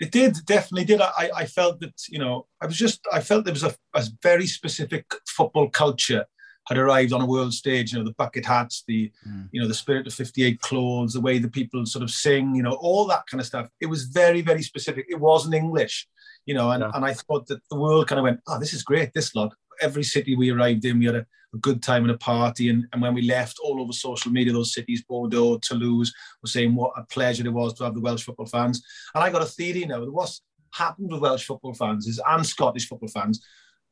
It 0.01 0.11
did, 0.13 0.37
definitely 0.45 0.85
did. 0.85 1.01
I, 1.01 1.31
I 1.35 1.47
felt 1.47 1.81
that, 1.81 1.95
you 2.09 2.19
know, 2.19 2.47
I 2.61 2.67
was 2.67 2.77
just, 2.77 3.01
I 3.13 3.21
felt 3.21 3.45
there 3.45 3.55
was 3.55 3.63
a, 3.65 3.75
a 3.95 4.05
very 4.23 4.47
specific 4.47 5.07
football 5.27 5.71
culture 5.71 6.27
had 6.69 6.77
arrived 6.79 7.13
on 7.13 7.21
a 7.23 7.27
world 7.27 7.55
stage, 7.55 7.93
you 7.93 7.99
know, 7.99 8.05
the 8.05 8.15
bucket 8.15 8.45
hats, 8.45 8.83
the, 8.89 9.11
Mm. 9.27 9.49
you 9.53 9.61
know, 9.61 9.69
the 9.69 9.75
spirit 9.75 10.07
of 10.07 10.13
58 10.13 10.61
clothes, 10.61 11.13
the 11.13 11.21
way 11.21 11.39
the 11.39 11.49
people 11.49 11.87
sort 11.87 12.03
of 12.03 12.11
sing, 12.11 12.55
you 12.57 12.63
know, 12.63 12.73
all 12.81 13.07
that 13.07 13.23
kind 13.31 13.41
of 13.41 13.47
stuff. 13.47 13.69
It 13.81 13.87
was 13.87 14.05
very, 14.05 14.41
very 14.43 14.63
specific. 14.63 15.07
It 15.09 15.21
wasn't 15.21 15.55
English, 15.55 16.09
you 16.45 16.55
know, 16.55 16.73
and, 16.73 16.83
Yeah. 16.83 16.91
and 16.95 17.05
I 17.05 17.15
thought 17.15 17.47
that 17.47 17.61
the 17.71 17.77
world 17.79 18.09
kind 18.09 18.19
of 18.19 18.25
went, 18.25 18.41
oh, 18.49 18.59
this 18.59 18.75
is 18.75 18.83
great, 18.83 19.13
this 19.15 19.35
lot. 19.37 19.55
Every 19.81 20.05
city 20.05 20.37
we 20.37 20.51
arrived 20.51 20.85
in, 20.85 20.99
we 20.99 21.07
had 21.07 21.17
a, 21.17 21.27
a 21.55 21.59
good 21.59 21.83
time 21.83 22.03
and 22.03 22.11
a 22.11 22.19
party. 22.19 22.69
And, 22.71 22.87
and 22.93 23.01
when 23.03 23.15
we 23.15 23.23
left 23.23 23.59
all 23.63 23.81
over 23.81 23.93
social 23.93 24.33
media, 24.33 24.53
those 24.53 24.75
cities, 24.75 25.03
Bordeaux, 25.09 25.59
Toulouse, 25.59 26.13
were 26.43 26.49
saying 26.49 26.75
what 26.75 26.93
a 26.97 27.05
pleasure 27.05 27.47
it 27.47 27.53
was 27.53 27.75
to 27.75 27.85
have 27.85 27.95
the 27.95 28.01
Welsh 28.01 28.25
football 28.25 28.47
fans. 28.47 28.83
And 29.15 29.23
I 29.23 29.31
got 29.31 29.43
a 29.43 29.47
theory 29.47 29.85
now 29.85 30.01
that 30.01 30.13
what's 30.13 30.43
happened 30.73 31.11
with 31.11 31.21
Welsh 31.21 31.45
football 31.47 31.75
fans 31.75 32.07
is 32.07 32.21
and 32.27 32.45
Scottish 32.45 32.89
football 32.89 33.09
fans, 33.09 33.45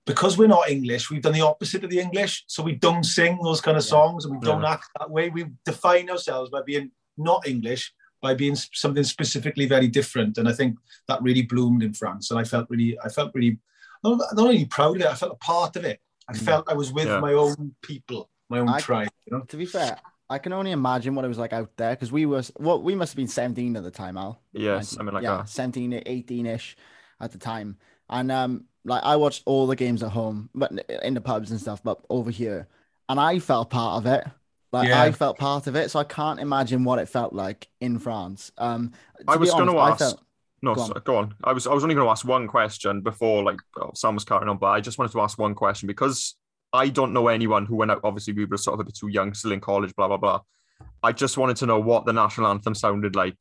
because 0.07 0.37
we're 0.37 0.49
not 0.49 0.69
English, 0.69 1.11
we've 1.11 1.23
done 1.23 1.33
the 1.33 1.41
opposite 1.41 1.83
of 1.85 1.91
the 1.91 2.01
English. 2.01 2.45
So 2.47 2.63
we 2.63 2.75
don't 2.75 3.05
sing 3.05 3.39
those 3.43 3.61
kind 3.61 3.77
of 3.77 3.85
Yeah. 3.85 3.91
songs 3.91 4.25
and 4.25 4.35
we 4.35 4.41
don't 4.45 4.63
Yeah. 4.63 4.73
act 4.73 4.89
that 4.99 5.11
way. 5.11 5.31
We 5.31 5.47
define 5.65 6.11
ourselves 6.11 6.51
by 6.51 6.61
being 6.67 6.91
not 7.17 7.47
English, 7.47 7.93
by 8.21 8.35
being 8.35 8.57
something 8.57 9.05
specifically 9.05 9.67
very 9.67 9.89
different. 9.89 10.37
And 10.39 10.49
I 10.49 10.53
think 10.53 10.79
that 11.09 11.23
really 11.23 11.43
bloomed 11.43 11.83
in 11.83 11.95
France. 11.95 12.31
And 12.31 12.39
I 12.41 12.45
felt 12.45 12.69
really, 12.69 12.99
I 13.03 13.09
felt 13.09 13.33
really 13.35 13.59
not, 14.05 14.19
not 14.35 14.47
only 14.47 14.65
proud 14.67 14.97
of 14.97 15.03
it, 15.03 15.09
I 15.09 15.15
felt 15.15 15.33
a 15.33 15.37
part 15.37 15.77
of 15.77 15.85
it. 15.85 16.01
I 16.29 16.33
Mm. 16.33 16.39
felt 16.39 16.69
I 16.71 16.75
was 16.75 16.93
with 16.93 17.07
Yeah. 17.09 17.21
my 17.21 17.33
own 17.33 17.75
people, 17.83 18.31
my 18.49 18.59
own 18.61 18.69
I- 18.69 18.81
tribe. 18.81 19.09
You 19.27 19.39
know? 19.39 19.45
to 19.45 19.57
be 19.57 19.67
fair, 19.67 19.99
I 20.31 20.39
can 20.39 20.53
only 20.53 20.71
imagine 20.71 21.15
what 21.15 21.25
it 21.25 21.29
was 21.29 21.39
like 21.39 21.53
out 21.53 21.71
there 21.77 21.91
because 21.91 22.11
we 22.13 22.25
was 22.27 22.51
well, 22.59 22.81
we 22.81 22.95
must 22.95 23.13
have 23.13 23.17
been 23.17 23.29
17 23.29 23.77
at 23.77 23.83
the 23.83 23.91
time, 23.91 24.17
Al. 24.17 24.41
Yeah, 24.53 24.73
Nineteen- 24.75 24.85
something 24.85 25.15
like 25.15 25.23
yeah, 25.23 25.37
that. 25.39 25.49
17, 25.49 26.03
18 26.07 26.47
ish 26.47 26.77
at 27.21 27.33
the 27.33 27.39
time. 27.39 27.77
And 28.09 28.31
um, 28.33 28.65
like 28.85 29.03
I 29.03 29.17
watched 29.17 29.43
all 29.47 29.67
the 29.67 29.77
games 29.77 30.03
at 30.03 30.11
home, 30.13 30.49
but 30.55 30.73
in 31.03 31.15
the 31.15 31.21
pubs 31.21 31.51
and 31.51 31.61
stuff, 31.61 31.83
but 31.83 32.01
over 32.11 32.31
here, 32.31 32.69
and 33.09 33.19
I 33.21 33.39
felt 33.39 33.71
part 33.71 33.99
of 33.99 34.07
it. 34.07 34.27
Like 34.73 34.89
Yeah. 34.89 35.03
I 35.03 35.13
felt 35.13 35.39
part 35.39 35.67
of 35.67 35.77
it, 35.77 35.91
so 35.91 36.01
I 36.01 36.05
can't 36.05 36.41
imagine 36.41 36.85
what 36.85 36.99
it 36.99 37.09
felt 37.09 37.33
like 37.33 37.69
in 37.81 37.99
France. 37.99 38.51
Um, 38.59 38.93
to 39.19 39.25
I 39.29 39.35
be 39.37 39.41
was 39.41 39.51
gonna 39.53 39.77
I 39.77 39.91
ask- 39.91 39.99
felt- 40.01 40.21
No, 40.65 40.75
Go 40.75 40.87
so- 40.87 40.95
on. 40.95 41.03
go 41.05 41.17
on. 41.17 41.35
I 41.45 41.53
was 41.53 41.67
I 41.67 41.73
was 41.75 41.85
only 41.85 41.95
going 41.95 42.07
to 42.07 42.11
ask 42.11 42.27
one 42.27 42.47
question 42.49 43.01
before 43.03 43.43
like 43.45 43.61
oh, 43.81 43.91
Sam 43.95 44.15
was 44.15 44.25
carrying 44.25 44.49
on, 44.49 44.59
but 44.59 44.69
I 44.69 44.81
just 44.81 44.99
wanted 44.99 45.13
to 45.13 45.21
ask 45.21 45.39
one 45.39 45.55
question 45.55 45.87
because 45.87 46.37
I 46.73 46.89
don't 46.89 47.13
know 47.13 47.29
anyone 47.29 47.67
who 47.67 47.77
went 47.77 47.91
out. 47.91 48.01
Obviously, 48.03 48.33
we 48.33 48.47
were 48.47 48.57
sort 48.57 48.75
of 48.75 48.81
a 48.81 48.85
bit 48.85 48.97
too 48.97 49.09
young, 49.09 49.35
still 49.35 49.53
in 49.53 49.61
college, 49.61 49.95
blah 49.95 50.09
blah 50.09 50.17
blah. 50.17 50.41
I 51.03 51.13
just 51.13 51.37
wanted 51.39 51.57
to 51.59 51.67
know 51.67 51.79
what 51.79 52.07
the 52.07 52.13
national 52.13 52.47
anthem 52.49 52.75
sounded 52.75 53.15
like 53.15 53.37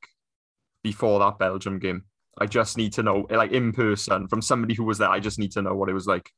before 0.83 1.19
that 1.19 1.39
Belgium 1.39 1.79
game. 1.79 2.03
I 2.37 2.45
just 2.45 2.77
need 2.77 2.93
to 2.93 3.03
know, 3.03 3.25
like 3.29 3.51
in 3.51 3.71
person, 3.71 4.27
from 4.27 4.41
somebody 4.41 4.73
who 4.73 4.83
was 4.83 4.97
there. 4.97 5.09
I 5.09 5.19
just 5.19 5.39
need 5.39 5.51
to 5.53 5.61
know 5.61 5.75
what 5.75 5.89
it 5.89 5.93
was 5.93 6.07
like. 6.07 6.29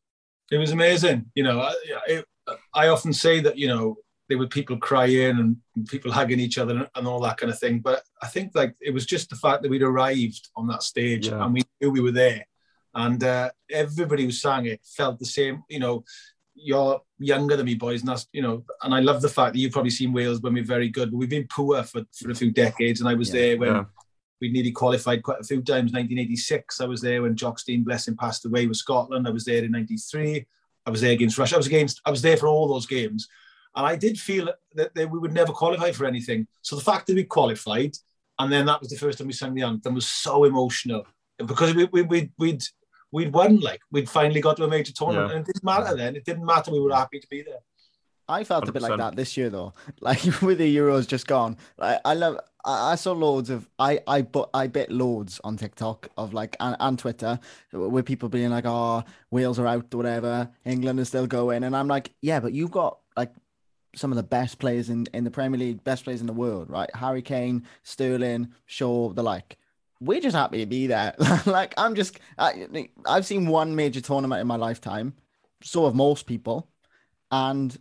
it 0.52 0.58
was 0.58 0.72
amazing. 0.72 1.26
You 1.36 1.44
know, 1.44 1.62
I, 1.62 1.74
it, 2.08 2.26
I 2.74 2.88
often 2.90 3.12
say 3.14 3.40
that 3.42 3.58
you 3.58 3.68
know 3.68 3.96
there 4.28 4.38
were 4.38 4.48
people 4.48 4.78
crying 4.78 5.38
and 5.40 5.58
people 5.88 6.12
hugging 6.12 6.40
each 6.40 6.58
other 6.58 6.76
and, 6.76 6.88
and 6.96 7.08
all 7.08 7.20
that 7.22 7.38
kind 7.38 7.52
of 7.52 7.60
thing. 7.60 7.80
But 7.80 8.04
I 8.22 8.28
think 8.28 8.54
like 8.56 8.74
it 8.82 8.92
was 8.92 9.06
just 9.06 9.30
the 9.30 9.36
fact 9.36 9.62
that 9.62 9.70
we'd 9.70 9.84
arrived 9.84 10.50
on 10.56 10.68
that 10.68 10.84
stage 10.84 11.28
Yeah. 11.28 11.44
and 11.44 11.54
we 11.54 11.62
knew 11.80 11.92
we 11.92 12.02
were 12.02 12.12
there, 12.12 12.46
and 12.94 13.24
uh, 13.24 13.52
everybody 13.70 14.24
who 14.26 14.32
sang 14.32 14.66
it 14.66 14.82
felt 14.84 15.20
the 15.20 15.26
same. 15.26 15.64
You 15.70 15.80
know, 15.80 16.04
you're 16.56 17.02
younger 17.20 17.56
than 17.58 17.66
me, 17.66 17.76
boys, 17.76 18.02
and 18.02 18.10
that's 18.10 18.28
you 18.34 18.42
know, 18.42 18.64
and 18.82 18.96
I 18.96 19.00
love 19.00 19.22
the 19.22 19.30
fact 19.30 19.54
that 19.54 19.60
you've 19.60 19.74
probably 19.74 19.92
seen 19.92 20.14
Wales 20.14 20.42
when 20.42 20.54
we're 20.54 20.64
very 20.64 20.90
good, 20.90 21.12
but 21.12 21.18
we've 21.18 21.30
been 21.30 21.48
poor 21.50 21.84
for, 21.84 22.02
for 22.14 22.32
a 22.32 22.36
few 22.36 22.52
decades, 22.52 23.00
and 23.02 23.10
I 23.10 23.14
was 23.14 23.30
Yeah. 23.30 23.42
there 23.42 23.58
when. 23.58 23.70
Yeah. 23.76 23.86
We 24.42 24.52
nearly 24.52 24.74
qualified 24.74 25.24
quite 25.24 25.40
a 25.40 25.46
few 25.46 25.62
times. 25.62 25.94
1986, 25.94 26.82
I 26.82 26.86
was 26.86 27.00
there 27.00 27.22
when 27.22 27.38
Jock 27.38 27.58
Stein, 27.58 27.86
bless 27.86 28.06
him, 28.06 28.18
passed 28.18 28.46
away 28.46 28.68
with 28.68 28.76
Scotland. 28.76 29.26
I 29.26 29.32
was 29.32 29.46
there 29.46 29.64
in 29.64 29.72
'93. 29.72 30.46
I 30.86 30.90
was 30.90 31.00
there 31.00 31.14
against 31.14 31.38
Russia. 31.38 31.56
I 31.56 31.58
was 31.58 31.68
against. 31.68 32.02
I 32.06 32.12
was 32.12 32.22
there 32.22 32.36
for 32.36 32.48
all 32.48 32.68
those 32.68 32.86
games, 32.86 33.30
and 33.76 33.86
I 33.86 33.96
did 33.96 34.20
feel 34.20 34.50
that, 34.76 34.94
that 34.96 35.10
we 35.10 35.20
would 35.20 35.34
never 35.34 35.52
qualify 35.52 35.92
for 35.92 36.06
anything. 36.06 36.48
So 36.62 36.76
the 36.76 36.82
fact 36.82 37.08
that 37.08 37.16
we 37.16 37.24
qualified, 37.24 37.96
and 38.40 38.52
then 38.52 38.66
that 38.68 38.80
was 38.82 38.90
the 38.90 38.98
first 38.98 39.18
time 39.18 39.28
we 39.28 39.34
sang 39.34 39.54
the 39.54 39.64
anthem, 39.64 39.96
was 39.96 40.08
so 40.08 40.44
emotional 40.46 41.06
because 41.38 41.74
we 41.74 41.86
we 41.86 42.02
we'd, 42.04 42.32
we'd 42.38 42.64
we'd 43.12 43.34
won. 43.34 43.60
Like 43.60 43.82
we'd 43.92 44.10
finally 44.10 44.42
got 44.42 44.58
to 44.58 44.64
a 44.64 44.68
major 44.68 44.94
tournament, 44.94 45.30
Yeah. 45.30 45.38
and 45.38 45.48
it 45.48 45.54
didn't 45.54 45.64
matter 45.64 45.96
then. 45.96 46.16
It 46.16 46.26
didn't 46.26 46.46
matter. 46.46 46.72
We 46.72 46.80
were 46.80 46.94
happy 46.94 47.20
to 47.20 47.28
be 47.30 47.42
there. 47.42 47.60
I 48.28 48.44
felt 48.44 48.68
a 48.68 48.72
bit 48.72 48.82
like 48.82 48.98
that 48.98 49.16
this 49.16 49.38
year 49.38 49.50
though. 49.50 49.74
Like 50.02 50.24
with 50.42 50.58
the 50.58 50.76
Euros 50.76 51.08
just 51.08 51.28
gone. 51.28 51.58
Like 51.78 52.00
I 52.04 52.14
love 52.16 52.40
I, 52.66 52.94
I 52.94 52.96
saw 52.96 53.12
loads 53.12 53.52
of 53.52 53.70
I 53.78 54.00
I 54.08 54.24
but 54.24 54.50
I 54.54 54.66
bit 54.68 54.90
loads 54.92 55.40
on 55.44 55.58
TikTok 55.58 56.10
of 56.18 56.34
like 56.34 56.56
and, 56.60 56.76
and 56.80 56.98
Twitter 56.98 57.40
with 57.72 58.06
people 58.06 58.28
being 58.30 58.50
like, 58.50 58.66
Oh, 58.66 59.04
Wales 59.30 59.60
are 59.60 59.68
out 59.68 59.94
or 59.94 59.98
whatever, 59.98 60.50
England 60.66 61.00
is 61.00 61.10
still 61.10 61.28
going. 61.28 61.64
And 61.64 61.76
I'm 61.76 61.88
like, 61.88 62.14
Yeah, 62.22 62.40
but 62.40 62.54
you've 62.54 62.72
got 62.72 62.98
like 63.16 63.32
some 63.96 64.12
of 64.12 64.16
the 64.16 64.24
best 64.24 64.60
players 64.60 64.90
in, 64.90 65.08
in 65.14 65.24
the 65.24 65.32
Premier 65.32 65.60
League, 65.60 65.84
best 65.84 66.04
players 66.04 66.22
in 66.22 66.28
the 66.28 66.34
world, 66.34 66.70
right? 66.70 66.90
Harry 66.96 67.22
Kane, 67.22 67.66
Sterling, 67.84 68.50
Shaw, 68.66 69.10
the 69.14 69.24
like. 69.24 69.58
We're 70.02 70.22
just 70.22 70.36
happy 70.36 70.60
to 70.60 70.66
be 70.66 70.88
there. 70.88 71.16
like 71.46 71.74
I'm 71.78 71.96
just 71.96 72.20
I, 72.38 72.68
I've 73.06 73.26
seen 73.26 73.48
one 73.48 73.76
major 73.76 74.02
tournament 74.02 74.42
in 74.42 74.48
my 74.48 74.58
lifetime. 74.58 75.14
So 75.64 75.86
have 75.86 75.96
most 75.96 76.28
people. 76.28 76.70
And 77.32 77.76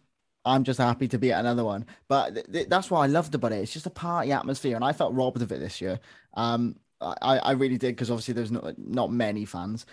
I'm 0.44 0.64
just 0.64 0.78
happy 0.78 1.08
to 1.08 1.18
be 1.18 1.32
at 1.32 1.40
another 1.40 1.64
one. 1.64 1.86
But 2.08 2.34
th- 2.34 2.46
th- 2.52 2.68
that's 2.68 2.90
what 2.90 3.00
I 3.00 3.06
loved 3.06 3.34
about 3.34 3.52
it. 3.52 3.56
It's 3.56 3.72
just 3.72 3.86
a 3.86 3.90
party 3.90 4.32
atmosphere, 4.32 4.76
and 4.76 4.84
I 4.84 4.92
felt 4.92 5.14
robbed 5.14 5.42
of 5.42 5.52
it 5.52 5.60
this 5.60 5.80
year. 5.80 6.00
Um, 6.34 6.76
I, 7.00 7.38
I 7.38 7.52
really 7.52 7.78
did 7.78 7.94
because 7.94 8.10
obviously 8.10 8.34
there's 8.34 8.50
not 8.50 8.78
not 8.78 9.12
many 9.12 9.44
fans. 9.44 9.86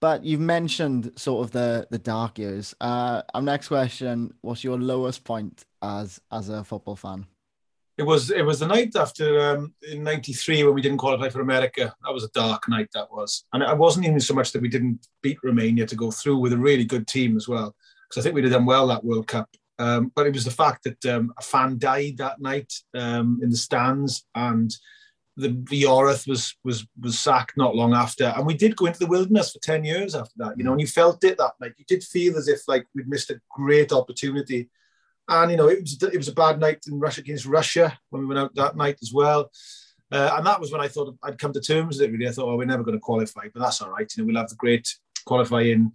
But 0.00 0.24
you've 0.24 0.40
mentioned 0.40 1.12
sort 1.16 1.46
of 1.46 1.52
the 1.52 1.86
the 1.90 1.98
dark 1.98 2.38
years. 2.38 2.74
Uh, 2.80 3.22
our 3.34 3.42
next 3.42 3.68
question: 3.68 4.34
What's 4.42 4.62
your 4.62 4.78
lowest 4.78 5.24
point 5.24 5.64
as 5.82 6.20
as 6.30 6.48
a 6.48 6.62
football 6.64 6.96
fan? 6.96 7.26
It 7.98 8.02
was 8.02 8.30
it 8.30 8.42
was 8.44 8.60
the 8.60 8.66
night 8.66 8.94
after 8.94 9.40
um, 9.40 9.74
in 9.90 10.02
'93 10.02 10.64
when 10.64 10.74
we 10.74 10.82
didn't 10.82 10.98
qualify 10.98 11.30
for 11.30 11.40
America. 11.40 11.94
That 12.04 12.12
was 12.12 12.24
a 12.24 12.28
dark 12.28 12.68
night. 12.68 12.88
That 12.92 13.10
was, 13.10 13.44
and 13.54 13.62
it 13.62 13.78
wasn't 13.78 14.04
even 14.04 14.20
so 14.20 14.34
much 14.34 14.52
that 14.52 14.60
we 14.60 14.68
didn't 14.68 15.06
beat 15.22 15.38
Romania 15.42 15.86
to 15.86 15.96
go 15.96 16.10
through 16.10 16.36
with 16.38 16.52
a 16.52 16.58
really 16.58 16.84
good 16.84 17.06
team 17.06 17.38
as 17.38 17.48
well, 17.48 17.74
because 18.06 18.20
I 18.20 18.22
think 18.22 18.34
we'd 18.34 18.44
have 18.44 18.52
done 18.52 18.66
well 18.66 18.86
that 18.88 19.04
World 19.04 19.26
Cup. 19.26 19.48
Um, 19.78 20.12
but 20.14 20.26
it 20.26 20.34
was 20.34 20.44
the 20.44 20.50
fact 20.50 20.84
that 20.84 21.06
um, 21.06 21.32
a 21.38 21.42
fan 21.42 21.78
died 21.78 22.18
that 22.18 22.38
night 22.38 22.72
um, 22.94 23.40
in 23.42 23.48
the 23.48 23.56
stands, 23.56 24.26
and 24.34 24.76
the 25.36 25.50
Yorath 25.50 26.26
was 26.26 26.56
was 26.64 26.86
was 27.00 27.18
sacked 27.18 27.56
not 27.56 27.76
long 27.76 27.92
after, 27.94 28.32
and 28.36 28.46
we 28.46 28.54
did 28.54 28.76
go 28.76 28.86
into 28.86 28.98
the 28.98 29.06
wilderness 29.06 29.52
for 29.52 29.60
ten 29.60 29.84
years 29.84 30.14
after 30.14 30.34
that. 30.38 30.56
You 30.56 30.64
know, 30.64 30.72
and 30.72 30.80
you 30.80 30.86
felt 30.86 31.22
it 31.24 31.38
that 31.38 31.54
night. 31.60 31.74
You 31.76 31.84
did 31.86 32.02
feel 32.04 32.36
as 32.36 32.48
if 32.48 32.66
like 32.68 32.86
we'd 32.94 33.08
missed 33.08 33.30
a 33.30 33.40
great 33.50 33.92
opportunity 33.92 34.70
and 35.28 35.50
you 35.50 35.56
know, 35.56 35.68
it 35.68 35.80
was 35.80 36.02
it 36.02 36.16
was 36.16 36.28
a 36.28 36.32
bad 36.32 36.60
night 36.60 36.84
in 36.86 37.00
Russia 37.00 37.20
against 37.20 37.46
Russia 37.46 37.98
when 38.10 38.22
we 38.22 38.26
went 38.26 38.38
out 38.38 38.54
that 38.54 38.76
night 38.76 38.98
as 39.02 39.12
well. 39.12 39.50
Uh, 40.12 40.34
and 40.36 40.46
that 40.46 40.60
was 40.60 40.70
when 40.70 40.80
I 40.80 40.86
thought 40.86 41.16
I'd 41.24 41.38
come 41.38 41.52
to 41.52 41.60
terms 41.60 41.98
with 41.98 42.08
it. 42.08 42.12
Really, 42.12 42.28
I 42.28 42.32
thought, 42.32 42.48
oh, 42.48 42.56
we're 42.56 42.64
never 42.64 42.84
going 42.84 42.96
to 42.96 43.00
qualify, 43.00 43.48
but 43.52 43.60
that's 43.60 43.82
all 43.82 43.90
right. 43.90 44.10
You 44.16 44.22
know, 44.22 44.26
we'll 44.26 44.40
have 44.40 44.48
the 44.48 44.54
great 44.54 44.94
qualifying 45.24 45.90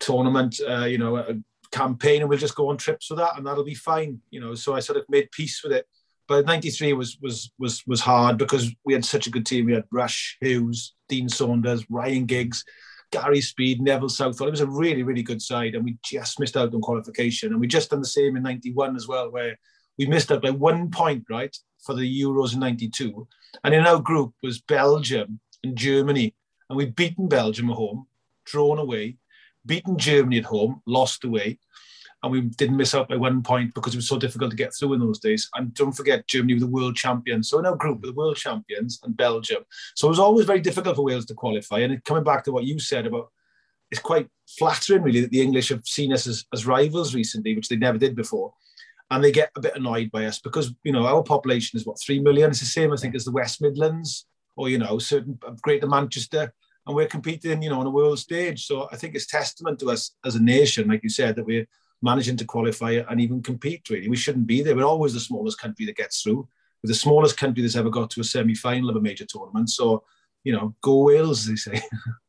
tournament, 0.00 0.58
uh, 0.66 0.86
you 0.86 0.96
know, 0.96 1.42
campaign, 1.70 2.22
and 2.22 2.30
we'll 2.30 2.38
just 2.38 2.54
go 2.54 2.70
on 2.70 2.78
trips 2.78 3.10
with 3.10 3.18
that, 3.18 3.36
and 3.36 3.46
that'll 3.46 3.64
be 3.64 3.74
fine. 3.74 4.20
You 4.30 4.40
know, 4.40 4.54
so 4.54 4.74
I 4.74 4.80
sort 4.80 4.98
of 4.98 5.04
made 5.10 5.30
peace 5.32 5.62
with 5.62 5.72
it. 5.72 5.86
But 6.32 6.46
'93 6.46 6.94
was 6.94 7.18
was 7.20 7.52
was 7.58 7.86
was 7.86 8.00
hard 8.00 8.38
because 8.38 8.74
we 8.86 8.94
had 8.94 9.04
such 9.04 9.26
a 9.26 9.30
good 9.30 9.44
team. 9.44 9.66
We 9.66 9.74
had 9.74 9.84
Rush, 9.92 10.38
Hughes, 10.40 10.94
Dean 11.10 11.28
Saunders, 11.28 11.84
Ryan 11.90 12.24
Giggs. 12.24 12.64
Gary 13.10 13.42
Speed, 13.42 13.82
Neville 13.82 14.08
Southall. 14.08 14.48
It 14.48 14.52
was 14.52 14.62
a 14.62 14.66
really, 14.66 15.02
really 15.02 15.22
good 15.22 15.42
side, 15.42 15.74
and 15.74 15.84
we 15.84 15.98
just 16.02 16.40
missed 16.40 16.56
out 16.56 16.72
on 16.72 16.80
qualification. 16.80 17.52
And 17.52 17.60
we 17.60 17.66
just 17.66 17.90
done 17.90 18.00
the 18.00 18.06
same 18.06 18.36
in 18.36 18.42
'91 18.42 18.96
as 18.96 19.06
well, 19.06 19.30
where 19.30 19.58
we 19.98 20.06
missed 20.06 20.32
out 20.32 20.40
by 20.40 20.48
one 20.48 20.90
point, 20.90 21.26
right, 21.28 21.54
for 21.84 21.94
the 21.94 22.22
Euros 22.22 22.54
in 22.54 22.60
'92. 22.60 23.28
And 23.64 23.74
in 23.74 23.86
our 23.86 24.00
group 24.00 24.32
was 24.42 24.62
Belgium 24.62 25.38
and 25.62 25.76
Germany, 25.76 26.34
and 26.70 26.78
we'd 26.78 26.96
beaten 26.96 27.28
Belgium 27.28 27.68
at 27.68 27.76
home, 27.76 28.06
drawn 28.46 28.78
away, 28.78 29.18
beaten 29.66 29.98
Germany 29.98 30.38
at 30.38 30.44
home, 30.44 30.80
lost 30.86 31.24
away, 31.24 31.58
and 32.22 32.30
we 32.30 32.40
didn't 32.42 32.76
miss 32.76 32.94
out 32.94 33.08
by 33.08 33.16
one 33.16 33.42
point 33.42 33.74
because 33.74 33.94
it 33.94 33.98
was 33.98 34.08
so 34.08 34.18
difficult 34.18 34.50
to 34.50 34.56
get 34.56 34.72
through 34.74 34.92
in 34.92 35.00
those 35.00 35.18
days. 35.18 35.48
And 35.56 35.74
don't 35.74 35.92
forget, 35.92 36.28
Germany 36.28 36.54
were 36.54 36.60
the 36.60 36.66
world 36.68 36.94
champions. 36.94 37.48
So 37.48 37.58
in 37.58 37.66
our 37.66 37.74
group, 37.74 38.00
were 38.00 38.08
the 38.08 38.12
world 38.12 38.36
champions 38.36 39.00
and 39.02 39.16
Belgium. 39.16 39.64
So 39.96 40.06
it 40.06 40.10
was 40.10 40.20
always 40.20 40.46
very 40.46 40.60
difficult 40.60 40.94
for 40.96 41.04
Wales 41.04 41.26
to 41.26 41.34
qualify. 41.34 41.80
And 41.80 42.02
coming 42.04 42.22
back 42.22 42.44
to 42.44 42.52
what 42.52 42.64
you 42.64 42.78
said 42.78 43.06
about, 43.06 43.32
it's 43.90 44.00
quite 44.00 44.28
flattering, 44.58 45.02
really, 45.02 45.20
that 45.20 45.30
the 45.30 45.42
English 45.42 45.68
have 45.70 45.84
seen 45.84 46.12
us 46.12 46.26
as, 46.26 46.44
as 46.52 46.64
rivals 46.64 47.14
recently, 47.14 47.56
which 47.56 47.68
they 47.68 47.76
never 47.76 47.98
did 47.98 48.14
before. 48.14 48.54
And 49.10 49.22
they 49.22 49.32
get 49.32 49.50
a 49.56 49.60
bit 49.60 49.76
annoyed 49.76 50.10
by 50.12 50.24
us 50.26 50.38
because, 50.38 50.72
you 50.84 50.92
know, 50.92 51.04
our 51.04 51.22
population 51.22 51.76
is 51.76 51.84
what, 51.84 52.00
three 52.00 52.20
million? 52.20 52.50
It's 52.50 52.60
the 52.60 52.66
same, 52.66 52.92
I 52.92 52.96
think, 52.96 53.14
as 53.14 53.24
the 53.24 53.32
West 53.32 53.60
Midlands 53.60 54.26
or, 54.56 54.68
you 54.68 54.78
know, 54.78 54.98
certain 54.98 55.38
uh, 55.46 55.52
Greater 55.60 55.88
Manchester 55.88 56.54
and 56.86 56.96
we're 56.96 57.06
competing, 57.06 57.62
you 57.62 57.70
know, 57.70 57.80
on 57.80 57.86
a 57.86 57.90
world 57.90 58.18
stage. 58.18 58.64
So 58.66 58.88
I 58.90 58.96
think 58.96 59.14
it's 59.14 59.26
testament 59.26 59.78
to 59.80 59.90
us 59.90 60.12
as 60.24 60.36
a 60.36 60.42
nation, 60.42 60.88
like 60.88 61.02
you 61.02 61.10
said, 61.10 61.36
that 61.36 61.44
we're 61.44 61.66
managing 62.02 62.36
to 62.36 62.44
qualify 62.44 63.02
and 63.08 63.20
even 63.20 63.42
compete. 63.42 63.88
Really, 63.88 64.08
we 64.08 64.16
shouldn't 64.16 64.46
be 64.46 64.62
there. 64.62 64.76
We're 64.76 64.84
always 64.84 65.14
the 65.14 65.20
smallest 65.20 65.58
country 65.60 65.86
that 65.86 65.96
gets 65.96 66.22
through. 66.22 66.48
We're 66.82 66.88
the 66.88 66.94
smallest 66.94 67.36
country 67.36 67.62
that's 67.62 67.76
ever 67.76 67.90
got 67.90 68.10
to 68.10 68.20
a 68.20 68.24
semi-final 68.24 68.90
of 68.90 68.96
a 68.96 69.00
major 69.00 69.24
tournament. 69.24 69.70
So, 69.70 70.04
you 70.42 70.52
know, 70.52 70.74
go 70.80 71.04
Wales, 71.04 71.46
they 71.46 71.56
say. 71.56 71.80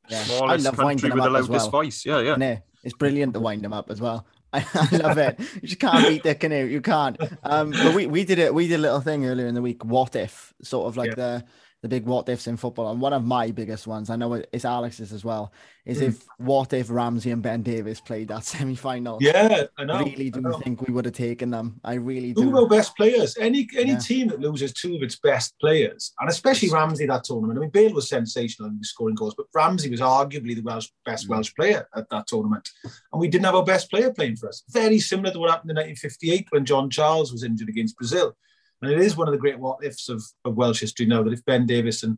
Yeah, 0.09 0.23
I 0.43 0.57
love 0.57 0.77
winding 0.77 1.09
them 1.09 1.19
up 1.21 1.35
as 1.35 1.49
well. 1.49 1.69
Voice. 1.69 2.05
Yeah, 2.05 2.19
yeah. 2.19 2.35
No, 2.35 2.57
it's 2.83 2.93
brilliant 2.93 3.33
to 3.33 3.39
wind 3.39 3.63
them 3.63 3.73
up 3.73 3.89
as 3.89 4.01
well. 4.01 4.27
I, 4.51 4.65
I 4.73 4.95
love 4.97 5.17
it. 5.17 5.39
You 5.61 5.67
just 5.67 5.79
can't 5.79 6.07
beat 6.07 6.23
the 6.23 6.35
canoe. 6.35 6.65
You 6.65 6.81
can't. 6.81 7.17
Um, 7.43 7.71
but 7.71 7.95
we, 7.95 8.05
we 8.05 8.23
did 8.23 8.37
it. 8.37 8.53
We 8.53 8.67
did 8.67 8.75
a 8.75 8.81
little 8.81 9.01
thing 9.01 9.25
earlier 9.25 9.47
in 9.47 9.55
the 9.55 9.61
week. 9.61 9.83
What 9.83 10.15
if? 10.15 10.53
Sort 10.61 10.87
of 10.87 10.97
like 10.97 11.11
yeah. 11.11 11.15
the 11.15 11.45
the 11.83 11.89
big 11.89 12.05
what 12.05 12.29
ifs 12.29 12.47
in 12.47 12.55
football. 12.55 12.89
And 12.91 13.01
one 13.01 13.11
of 13.11 13.25
my 13.25 13.51
biggest 13.51 13.87
ones, 13.87 14.09
I 14.09 14.15
know 14.15 14.41
it's 14.53 14.63
Alex's 14.63 15.11
as 15.11 15.25
well, 15.25 15.51
is 15.85 15.99
mm. 15.99 16.07
if 16.07 16.25
what 16.37 16.71
if 16.71 16.89
Ramsey 16.89 17.29
and 17.29 17.41
Ben 17.41 17.61
Davies 17.61 17.99
played 17.99 18.29
that 18.29 18.45
semi 18.45 18.73
final? 18.73 19.17
Yeah, 19.19 19.65
I 19.77 19.83
know. 19.83 19.99
Really 19.99 20.29
do 20.29 20.41
I 20.47 20.57
think 20.59 20.87
we 20.87 20.93
would 20.93 21.03
have 21.03 21.13
taken 21.13 21.51
them. 21.51 21.81
I 21.83 21.95
really 21.95 22.31
do. 22.31 22.49
Two 22.49 22.57
of 22.57 22.69
best 22.69 22.95
players. 22.95 23.37
Any 23.37 23.67
any 23.77 23.91
yeah. 23.91 23.97
team 23.97 24.29
that 24.29 24.39
loses 24.39 24.71
two 24.71 24.95
of 24.95 25.03
its 25.03 25.17
best 25.17 25.55
players, 25.59 26.13
and 26.21 26.29
especially 26.29 26.69
Ramsey 26.69 27.05
that 27.05 27.25
tournament. 27.25 27.59
I 27.59 27.61
mean, 27.61 27.69
Bale 27.69 27.93
was 27.93 28.07
sensational 28.07 28.69
in 28.69 28.81
scoring 28.81 29.15
goals, 29.15 29.35
but 29.35 29.47
Ramsey 29.53 29.89
was 29.89 29.99
arguably 29.99 30.55
the 30.55 30.61
Welsh 30.61 30.87
best 31.05 31.27
mm. 31.27 31.31
Welsh 31.31 31.53
player 31.53 31.85
at 31.97 32.09
that 32.11 32.27
tournament. 32.27 32.69
And 32.85 33.19
we 33.19 33.27
didn't 33.27 33.45
have 33.45 33.55
our 33.55 33.65
best 33.65 33.89
player 33.91 34.13
playing 34.13 34.37
for 34.37 34.47
us. 34.47 34.63
Very 34.69 34.99
similar 34.99 35.33
to 35.33 35.39
what 35.39 35.49
happened 35.49 35.71
in 35.71 35.75
1958 35.75 36.47
when 36.51 36.63
John 36.63 36.89
Charles 36.89 37.33
was 37.33 37.43
injured 37.43 37.67
against 37.67 37.97
Brazil. 37.97 38.37
And 38.83 38.91
it 38.91 38.99
is 38.99 39.15
one 39.15 39.27
of 39.27 39.31
the 39.31 39.39
great 39.39 39.59
what 39.59 39.83
ifs 39.83 40.09
of, 40.09 40.21
of 40.43 40.55
Welsh 40.55 40.81
history 40.81 41.05
now 41.05 41.23
that 41.23 41.33
if 41.33 41.45
Ben 41.45 41.65
Davies 41.65 42.03
and 42.03 42.17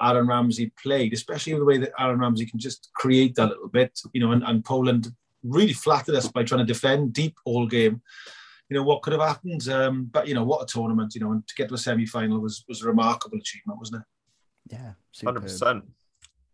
Aaron 0.00 0.26
Ramsey 0.26 0.72
played, 0.82 1.12
especially 1.12 1.52
the 1.54 1.64
way 1.64 1.76
that 1.78 1.92
Aaron 1.98 2.18
Ramsey 2.18 2.46
can 2.46 2.58
just 2.58 2.90
create 2.94 3.34
that 3.34 3.48
little 3.48 3.68
bit, 3.68 3.98
you 4.14 4.20
know, 4.20 4.32
and, 4.32 4.42
and 4.44 4.64
Poland 4.64 5.08
really 5.42 5.74
flattered 5.74 6.14
us 6.14 6.28
by 6.28 6.44
trying 6.44 6.66
to 6.66 6.72
defend 6.72 7.12
deep 7.12 7.36
all 7.44 7.66
game. 7.66 8.00
You 8.70 8.76
know, 8.76 8.82
what 8.84 9.02
could 9.02 9.12
have 9.12 9.22
happened? 9.22 9.68
Um, 9.68 10.08
but, 10.10 10.26
you 10.26 10.34
know, 10.34 10.44
what 10.44 10.62
a 10.62 10.66
tournament, 10.66 11.14
you 11.14 11.20
know, 11.20 11.32
and 11.32 11.46
to 11.46 11.54
get 11.54 11.68
to 11.68 11.74
a 11.74 11.78
semi 11.78 12.06
final 12.06 12.40
was, 12.40 12.64
was 12.68 12.82
a 12.82 12.86
remarkable 12.86 13.38
achievement, 13.38 13.78
wasn't 13.78 14.02
it? 14.02 14.06
Yeah, 14.70 14.92
hundred 15.24 15.42
percent. 15.42 15.84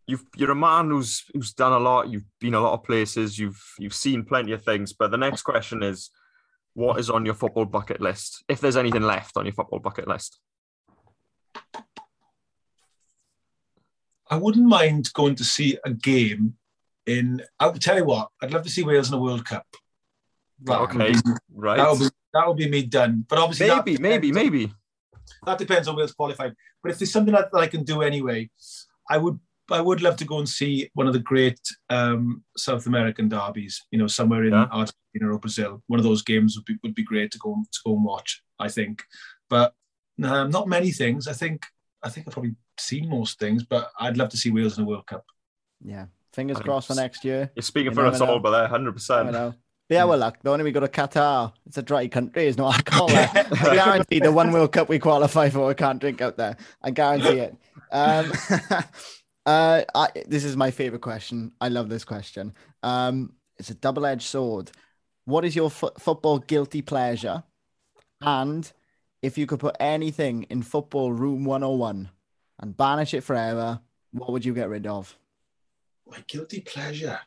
You've 0.06 0.24
you're 0.36 0.50
a 0.50 0.54
man 0.56 0.90
who's 0.90 1.24
who's 1.32 1.52
done 1.52 1.72
a 1.72 1.78
lot. 1.78 2.08
You've 2.08 2.26
been 2.40 2.54
a 2.54 2.60
lot 2.60 2.74
of 2.74 2.84
places. 2.84 3.38
You've 3.38 3.62
you've 3.78 3.94
seen 3.94 4.24
plenty 4.24 4.52
of 4.52 4.62
things. 4.62 4.92
But 4.92 5.10
the 5.10 5.16
next 5.16 5.42
question 5.42 5.82
is, 5.82 6.10
what 6.74 6.98
is 6.98 7.08
on 7.08 7.24
your 7.24 7.34
football 7.34 7.64
bucket 7.64 8.00
list? 8.00 8.44
If 8.48 8.60
there's 8.60 8.76
anything 8.76 9.02
left 9.02 9.36
on 9.36 9.46
your 9.46 9.54
football 9.54 9.78
bucket 9.78 10.06
list. 10.06 10.38
I 14.30 14.36
wouldn't 14.36 14.66
mind 14.66 15.12
going 15.12 15.36
to 15.36 15.44
see 15.44 15.78
a 15.84 15.90
game 15.90 16.54
in. 17.06 17.42
I'll 17.60 17.72
tell 17.74 17.96
you 17.96 18.04
what, 18.04 18.28
I'd 18.42 18.52
love 18.52 18.64
to 18.64 18.70
see 18.70 18.82
Wales 18.82 19.08
in 19.08 19.14
a 19.14 19.20
World 19.20 19.44
Cup. 19.44 19.66
That 20.62 20.80
okay, 20.80 21.12
be, 21.12 21.18
right. 21.54 21.76
That'll 21.76 21.98
be 21.98 22.08
that'll 22.32 22.54
be 22.54 22.68
me 22.68 22.84
done. 22.84 23.24
But 23.28 23.38
obviously, 23.38 23.68
maybe, 23.68 23.98
maybe, 23.98 24.32
maybe. 24.32 24.72
That 25.44 25.58
depends 25.58 25.88
on 25.88 25.96
Wales 25.96 26.12
qualified. 26.12 26.54
But 26.82 26.92
if 26.92 26.98
there's 26.98 27.12
something 27.12 27.34
that, 27.34 27.52
that 27.52 27.58
I 27.58 27.66
can 27.66 27.84
do 27.84 28.02
anyway, 28.02 28.50
I 29.08 29.18
would 29.18 29.38
I 29.70 29.80
would 29.80 30.02
love 30.02 30.16
to 30.16 30.24
go 30.24 30.38
and 30.38 30.48
see 30.48 30.90
one 30.94 31.06
of 31.06 31.12
the 31.12 31.20
great 31.20 31.60
um, 31.90 32.42
South 32.56 32.86
American 32.86 33.28
derbies. 33.28 33.80
You 33.90 33.98
know, 33.98 34.06
somewhere 34.06 34.44
in 34.44 34.52
yeah. 34.52 34.66
Argentina 34.70 35.32
or 35.32 35.38
Brazil. 35.38 35.82
One 35.86 35.98
of 35.98 36.04
those 36.04 36.22
games 36.22 36.56
would 36.56 36.64
be 36.64 36.76
would 36.82 36.94
be 36.94 37.04
great 37.04 37.30
to 37.32 37.38
go 37.38 37.54
to 37.54 37.80
go 37.84 37.94
and 37.94 38.04
watch. 38.04 38.42
I 38.58 38.68
think, 38.68 39.02
but 39.48 39.74
um, 40.22 40.50
not 40.50 40.68
many 40.68 40.90
things. 40.90 41.26
I 41.26 41.32
think 41.32 41.66
I 42.02 42.10
think 42.10 42.26
I've 42.26 42.32
probably 42.32 42.54
seen 42.78 43.08
most 43.08 43.38
things, 43.38 43.64
but 43.64 43.90
I'd 43.98 44.16
love 44.16 44.28
to 44.30 44.36
see 44.36 44.50
Wales 44.50 44.78
in 44.78 44.84
a 44.84 44.86
World 44.86 45.06
Cup. 45.06 45.24
Yeah, 45.82 46.06
fingers 46.32 46.58
crossed 46.58 46.88
for 46.88 46.94
next 46.94 47.24
year. 47.24 47.50
You're 47.54 47.62
speaking 47.62 47.92
you 47.92 47.96
for 47.96 48.06
us 48.06 48.20
all, 48.20 48.38
but 48.38 48.50
there, 48.50 48.68
hundred 48.68 48.92
percent. 48.92 49.54
Yeah, 49.90 50.04
well, 50.04 50.18
luck. 50.18 50.38
The 50.42 50.50
only 50.50 50.64
we 50.64 50.72
go 50.72 50.80
to 50.80 50.88
Qatar. 50.88 51.52
It's 51.66 51.76
a 51.76 51.82
dry 51.82 52.08
country. 52.08 52.46
It's 52.46 52.56
not 52.56 52.74
alcohol. 52.74 53.10
I 53.10 53.74
guarantee 53.74 54.18
the 54.18 54.32
one 54.32 54.50
World 54.50 54.72
Cup 54.72 54.88
we 54.88 54.98
qualify 54.98 55.50
for, 55.50 55.66
we 55.66 55.74
can't 55.74 56.00
drink 56.00 56.22
out 56.22 56.38
there. 56.38 56.56
I 56.82 56.90
guarantee 56.90 57.40
it. 57.40 57.56
Um, 57.92 58.32
uh, 59.46 59.82
I, 59.94 60.08
this 60.26 60.44
is 60.44 60.56
my 60.56 60.70
favorite 60.70 61.02
question. 61.02 61.52
I 61.60 61.68
love 61.68 61.88
this 61.88 62.04
question. 62.04 62.54
Um, 62.82 63.34
it's 63.58 63.70
a 63.70 63.74
double-edged 63.74 64.22
sword. 64.22 64.70
What 65.24 65.44
is 65.44 65.54
your 65.54 65.66
f- 65.66 65.98
football 65.98 66.38
guilty 66.38 66.82
pleasure? 66.82 67.44
And 68.20 68.70
if 69.22 69.38
you 69.38 69.46
could 69.46 69.60
put 69.60 69.76
anything 69.80 70.44
in 70.44 70.62
football 70.62 71.12
room 71.12 71.44
101 71.44 72.10
and 72.60 72.76
banish 72.76 73.14
it 73.14 73.22
forever, 73.22 73.80
what 74.12 74.32
would 74.32 74.44
you 74.44 74.54
get 74.54 74.68
rid 74.68 74.86
of? 74.86 75.16
My 76.06 76.18
guilty 76.26 76.60
pleasure. 76.60 77.20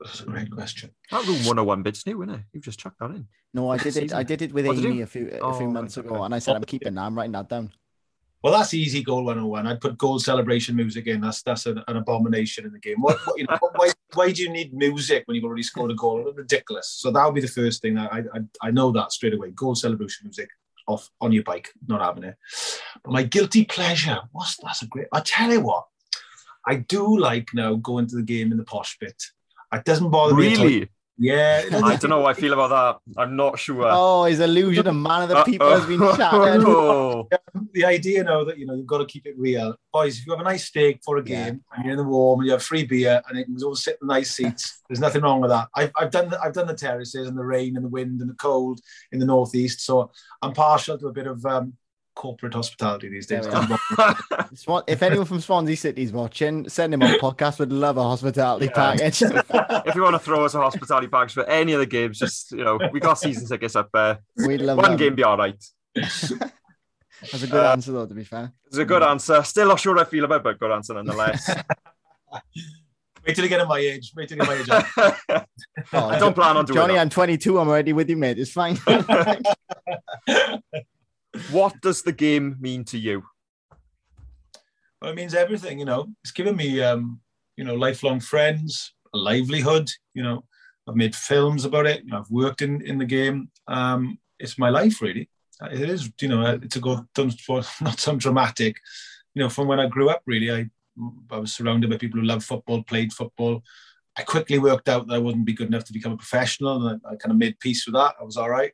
That's 0.00 0.20
a 0.20 0.26
great 0.26 0.50
question. 0.50 0.90
That 1.10 1.26
room 1.26 1.36
101 1.36 1.82
bit's 1.82 2.06
new, 2.06 2.22
isn't 2.22 2.34
it? 2.34 2.40
You've 2.52 2.64
just 2.64 2.78
chucked 2.78 2.98
that 3.00 3.10
in. 3.10 3.26
No, 3.54 3.70
I 3.70 3.78
did 3.78 3.96
it. 3.96 4.12
I 4.12 4.22
did 4.22 4.42
it 4.42 4.52
with 4.52 4.66
Amy 4.66 5.00
a 5.00 5.06
few 5.06 5.28
a 5.28 5.54
few 5.54 5.66
oh, 5.66 5.70
months 5.70 5.96
ago, 5.96 6.24
and 6.24 6.34
I 6.34 6.40
said 6.40 6.56
I'm 6.56 6.64
keeping 6.64 6.94
that. 6.94 7.02
I'm 7.02 7.16
writing 7.16 7.32
that 7.32 7.48
down. 7.48 7.72
Well, 8.44 8.52
that's 8.52 8.74
easy. 8.74 9.02
Goal 9.02 9.24
101. 9.24 9.66
I'd 9.66 9.80
put 9.80 9.96
goal 9.96 10.18
celebration 10.18 10.76
music 10.76 11.06
in. 11.06 11.22
That's 11.22 11.40
that's 11.40 11.64
an, 11.64 11.82
an 11.88 11.96
abomination 11.96 12.66
in 12.66 12.72
the 12.72 12.78
game. 12.78 13.00
What, 13.00 13.18
you 13.38 13.46
know? 13.48 13.56
why, 13.74 13.90
why 14.12 14.32
do 14.32 14.42
you 14.42 14.50
need 14.50 14.74
music 14.74 15.22
when 15.24 15.34
you've 15.34 15.46
already 15.46 15.62
scored 15.62 15.90
a 15.90 15.94
goal? 15.94 16.30
Ridiculous. 16.30 16.90
So 16.90 17.10
that 17.10 17.24
would 17.24 17.34
be 17.34 17.40
the 17.40 17.48
first 17.48 17.80
thing 17.80 17.94
that 17.94 18.12
I, 18.12 18.18
I 18.18 18.68
I 18.68 18.70
know 18.70 18.92
that 18.92 19.12
straight 19.12 19.32
away. 19.32 19.52
Goal 19.52 19.74
celebration 19.74 20.26
music 20.26 20.50
off 20.86 21.08
on 21.22 21.32
your 21.32 21.42
bike, 21.42 21.70
not 21.88 22.02
having 22.02 22.24
it. 22.24 22.36
But 23.02 23.12
my 23.12 23.22
guilty 23.22 23.64
pleasure, 23.64 24.18
what's 24.32 24.58
that's 24.58 24.82
a 24.82 24.88
great. 24.88 25.06
I 25.10 25.20
tell 25.20 25.50
you 25.50 25.62
what, 25.62 25.86
I 26.66 26.74
do 26.76 27.18
like 27.18 27.48
now 27.54 27.76
going 27.76 28.08
to 28.08 28.16
the 28.16 28.22
game 28.22 28.52
in 28.52 28.58
the 28.58 28.64
posh 28.64 28.98
bit. 28.98 29.22
It 29.72 29.86
doesn't 29.86 30.10
bother 30.10 30.34
me. 30.34 30.48
really? 30.50 30.80
me. 30.80 30.88
Yeah, 31.16 31.62
I 31.72 31.96
don't 31.96 32.10
know 32.10 32.22
how 32.22 32.26
I 32.26 32.34
feel 32.34 32.52
about 32.52 33.00
that. 33.14 33.20
I'm 33.20 33.36
not 33.36 33.58
sure. 33.58 33.84
Oh, 33.86 34.24
his 34.24 34.40
illusion 34.40 34.86
of 34.88 34.96
man 34.96 35.22
of 35.22 35.28
the 35.28 35.44
people 35.44 35.70
has 35.70 35.86
been 35.86 36.00
shattered. 36.16 36.62
Oh. 36.66 37.28
the 37.72 37.84
idea 37.84 38.24
now 38.24 38.42
that 38.44 38.58
you 38.58 38.66
know 38.66 38.74
you've 38.74 38.86
got 38.86 38.98
to 38.98 39.06
keep 39.06 39.26
it 39.26 39.34
real, 39.38 39.76
boys. 39.92 40.18
If 40.18 40.26
you 40.26 40.32
have 40.32 40.40
a 40.40 40.44
nice 40.44 40.64
steak 40.64 41.00
for 41.04 41.18
a 41.18 41.22
Yeah. 41.24 41.50
game 41.50 41.60
and 41.76 41.84
you're 41.84 41.92
in 41.92 41.98
the 41.98 42.04
warm 42.04 42.40
and 42.40 42.46
you 42.46 42.52
have 42.52 42.62
free 42.62 42.84
beer 42.84 43.22
and 43.28 43.38
it 43.38 43.44
can 43.44 43.56
all 43.62 43.76
sit 43.76 43.98
in 44.02 44.08
nice 44.08 44.32
seats, 44.32 44.82
there's 44.88 45.00
nothing 45.00 45.22
wrong 45.22 45.40
with 45.40 45.50
that. 45.50 45.68
I've, 45.76 45.92
I've 45.96 46.10
done 46.10 46.30
the, 46.30 46.40
I've 46.40 46.52
done 46.52 46.66
the 46.66 46.74
terraces 46.74 47.28
and 47.28 47.38
the 47.38 47.44
rain 47.44 47.76
and 47.76 47.84
the 47.84 47.88
wind 47.90 48.20
and 48.20 48.28
the 48.28 48.34
cold 48.34 48.80
in 49.12 49.20
the 49.20 49.26
northeast, 49.26 49.82
so 49.82 50.10
I'm 50.42 50.52
partial 50.52 50.98
to 50.98 51.06
a 51.06 51.12
bit 51.12 51.26
of 51.28 51.44
um, 51.46 51.74
corporate 52.14 52.54
hospitality 52.54 53.08
these 53.08 53.26
days. 53.26 53.46
Swan- 54.54 54.84
if 54.86 55.02
anyone 55.02 55.26
from 55.26 55.40
Swansea 55.40 55.76
City's 55.76 56.12
watching, 56.12 56.68
send 56.68 56.94
him 56.94 57.02
on 57.02 57.10
podcast. 57.20 57.58
Would 57.58 57.72
love 57.72 57.96
a 57.96 58.02
hospitality 58.02 58.66
Yeah. 58.66 58.72
package. 58.72 59.22
if 59.86 59.94
you 59.94 60.02
want 60.02 60.14
to 60.14 60.18
throw 60.18 60.44
us 60.44 60.54
a 60.54 60.60
hospitality 60.60 61.08
package 61.08 61.34
for 61.34 61.44
any 61.48 61.72
of 61.72 61.80
the 61.80 61.86
games, 61.86 62.18
just 62.18 62.52
you 62.52 62.64
know, 62.64 62.78
we 62.92 63.00
got 63.00 63.14
season 63.18 63.46
tickets 63.46 63.76
up 63.76 63.90
there. 63.92 64.18
We'd 64.46 64.60
love 64.60 64.78
One 64.78 64.90
them. 64.90 64.96
game 64.98 65.14
be 65.14 65.24
all 65.24 65.36
right. 65.36 65.62
That's 65.94 66.30
a 67.42 67.46
good 67.46 67.54
Uh, 67.64 67.72
answer, 67.72 67.92
though. 67.92 68.06
To 68.06 68.14
be 68.14 68.24
fair. 68.24 68.52
It's 68.66 68.76
a 68.78 68.84
good 68.84 69.02
answer. 69.02 69.42
Still 69.42 69.68
not 69.68 69.80
sure 69.80 69.98
I 69.98 70.04
feel 70.04 70.24
about 70.24 70.42
but 70.44 70.58
good 70.58 70.70
answer 70.72 70.94
nonetheless. 70.94 71.48
Wait 73.26 73.34
till 73.34 73.44
you 73.44 73.48
get 73.48 73.60
at 73.60 73.68
my 73.68 73.78
age. 73.78 74.12
Wait 74.14 74.28
till 74.28 74.36
you 74.38 74.44
get 74.44 74.70
at 74.70 74.96
my 74.98 75.04
age. 75.36 75.42
Oh, 75.92 76.08
I 76.08 76.18
don't 76.18 76.34
plan 76.34 76.56
on 76.58 76.64
doing 76.66 76.76
Johnny, 76.76 76.94
that. 76.94 77.00
I'm 77.00 77.08
22. 77.08 77.58
I'm 77.58 77.68
already 77.68 77.92
with 77.94 78.10
you, 78.10 78.16
mate. 78.16 78.38
It's 78.38 78.50
fine. 78.52 78.76
What 81.50 81.80
does 81.80 82.02
the 82.02 82.12
game 82.12 82.56
mean 82.60 82.84
to 82.84 82.98
you? 82.98 83.24
Well, 85.00 85.12
it 85.12 85.16
means 85.16 85.34
everything, 85.34 85.78
you 85.78 85.84
know. 85.84 86.08
It's 86.22 86.32
given 86.32 86.56
me, 86.56 86.80
um, 86.80 87.20
you 87.56 87.64
know, 87.64 87.74
lifelong 87.74 88.20
friends, 88.20 88.94
a 89.14 89.18
livelihood. 89.18 89.90
You 90.14 90.22
know, 90.22 90.44
I've 90.88 90.96
made 90.96 91.14
films 91.14 91.64
about 91.64 91.86
it. 91.86 92.04
You 92.04 92.10
know, 92.10 92.18
I've 92.20 92.30
worked 92.30 92.62
in 92.62 92.80
in 92.82 92.98
the 92.98 93.04
game. 93.04 93.50
Um, 93.68 94.18
it's 94.38 94.58
my 94.58 94.70
life, 94.70 95.02
really. 95.02 95.28
It 95.70 95.88
is, 95.90 96.10
you 96.20 96.28
know, 96.28 96.58
to 96.58 96.80
go 96.80 97.06
don't- 97.14 97.40
for 97.40 97.62
not 97.80 98.00
some 98.00 98.18
dramatic. 98.18 98.76
You 99.34 99.42
know, 99.42 99.48
from 99.48 99.68
when 99.68 99.80
I 99.80 99.88
grew 99.88 100.08
up, 100.08 100.22
really, 100.26 100.50
I 100.52 100.70
I 101.30 101.38
was 101.38 101.54
surrounded 101.54 101.90
by 101.90 101.96
people 101.96 102.20
who 102.20 102.26
loved 102.26 102.44
football, 102.44 102.82
played 102.84 103.12
football. 103.12 103.62
I 104.16 104.22
quickly 104.22 104.60
worked 104.60 104.88
out 104.88 105.08
that 105.08 105.14
I 105.14 105.18
wouldn't 105.18 105.44
be 105.44 105.52
good 105.52 105.66
enough 105.66 105.84
to 105.86 105.92
become 105.92 106.12
a 106.12 106.16
professional, 106.16 106.86
and 106.86 107.00
I, 107.04 107.10
I 107.12 107.16
kind 107.16 107.32
of 107.32 107.38
made 107.38 107.58
peace 107.58 107.84
with 107.86 107.94
that. 107.96 108.14
I 108.20 108.24
was 108.24 108.36
all 108.36 108.48
right. 108.48 108.72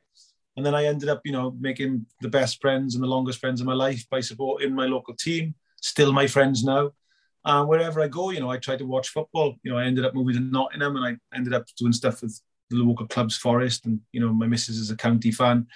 And 0.60 0.66
then 0.66 0.74
I 0.74 0.84
ended 0.84 1.08
up, 1.08 1.22
you 1.24 1.32
know, 1.32 1.56
making 1.58 2.04
the 2.20 2.28
best 2.28 2.60
friends 2.60 2.94
and 2.94 3.02
the 3.02 3.08
longest 3.08 3.38
friends 3.38 3.62
of 3.62 3.66
my 3.66 3.72
life 3.72 4.04
by 4.10 4.20
supporting 4.20 4.74
my 4.74 4.84
local 4.84 5.14
team 5.14 5.54
still 5.80 6.12
my 6.12 6.26
friends 6.26 6.62
now. 6.62 6.90
And 7.46 7.66
wherever 7.66 8.02
I 8.02 8.08
go, 8.08 8.28
you 8.28 8.40
know, 8.40 8.50
I 8.50 8.58
try 8.58 8.76
to 8.76 8.84
watch 8.84 9.08
football. 9.08 9.56
You 9.62 9.72
know, 9.72 9.78
I 9.78 9.86
ended 9.86 10.04
up 10.04 10.14
moving 10.14 10.34
to 10.34 10.40
Nottingham 10.40 10.96
and 10.96 11.06
I 11.06 11.34
ended 11.34 11.54
up 11.54 11.64
doing 11.78 11.94
stuff 11.94 12.20
with 12.20 12.38
the 12.68 12.76
local 12.76 13.06
clubs, 13.06 13.38
Forest, 13.38 13.86
and 13.86 14.00
you 14.12 14.20
know, 14.20 14.34
my 14.34 14.46
missus 14.46 14.76
is 14.76 14.90
a 14.90 14.96
county 14.96 15.32
fan. 15.32 15.66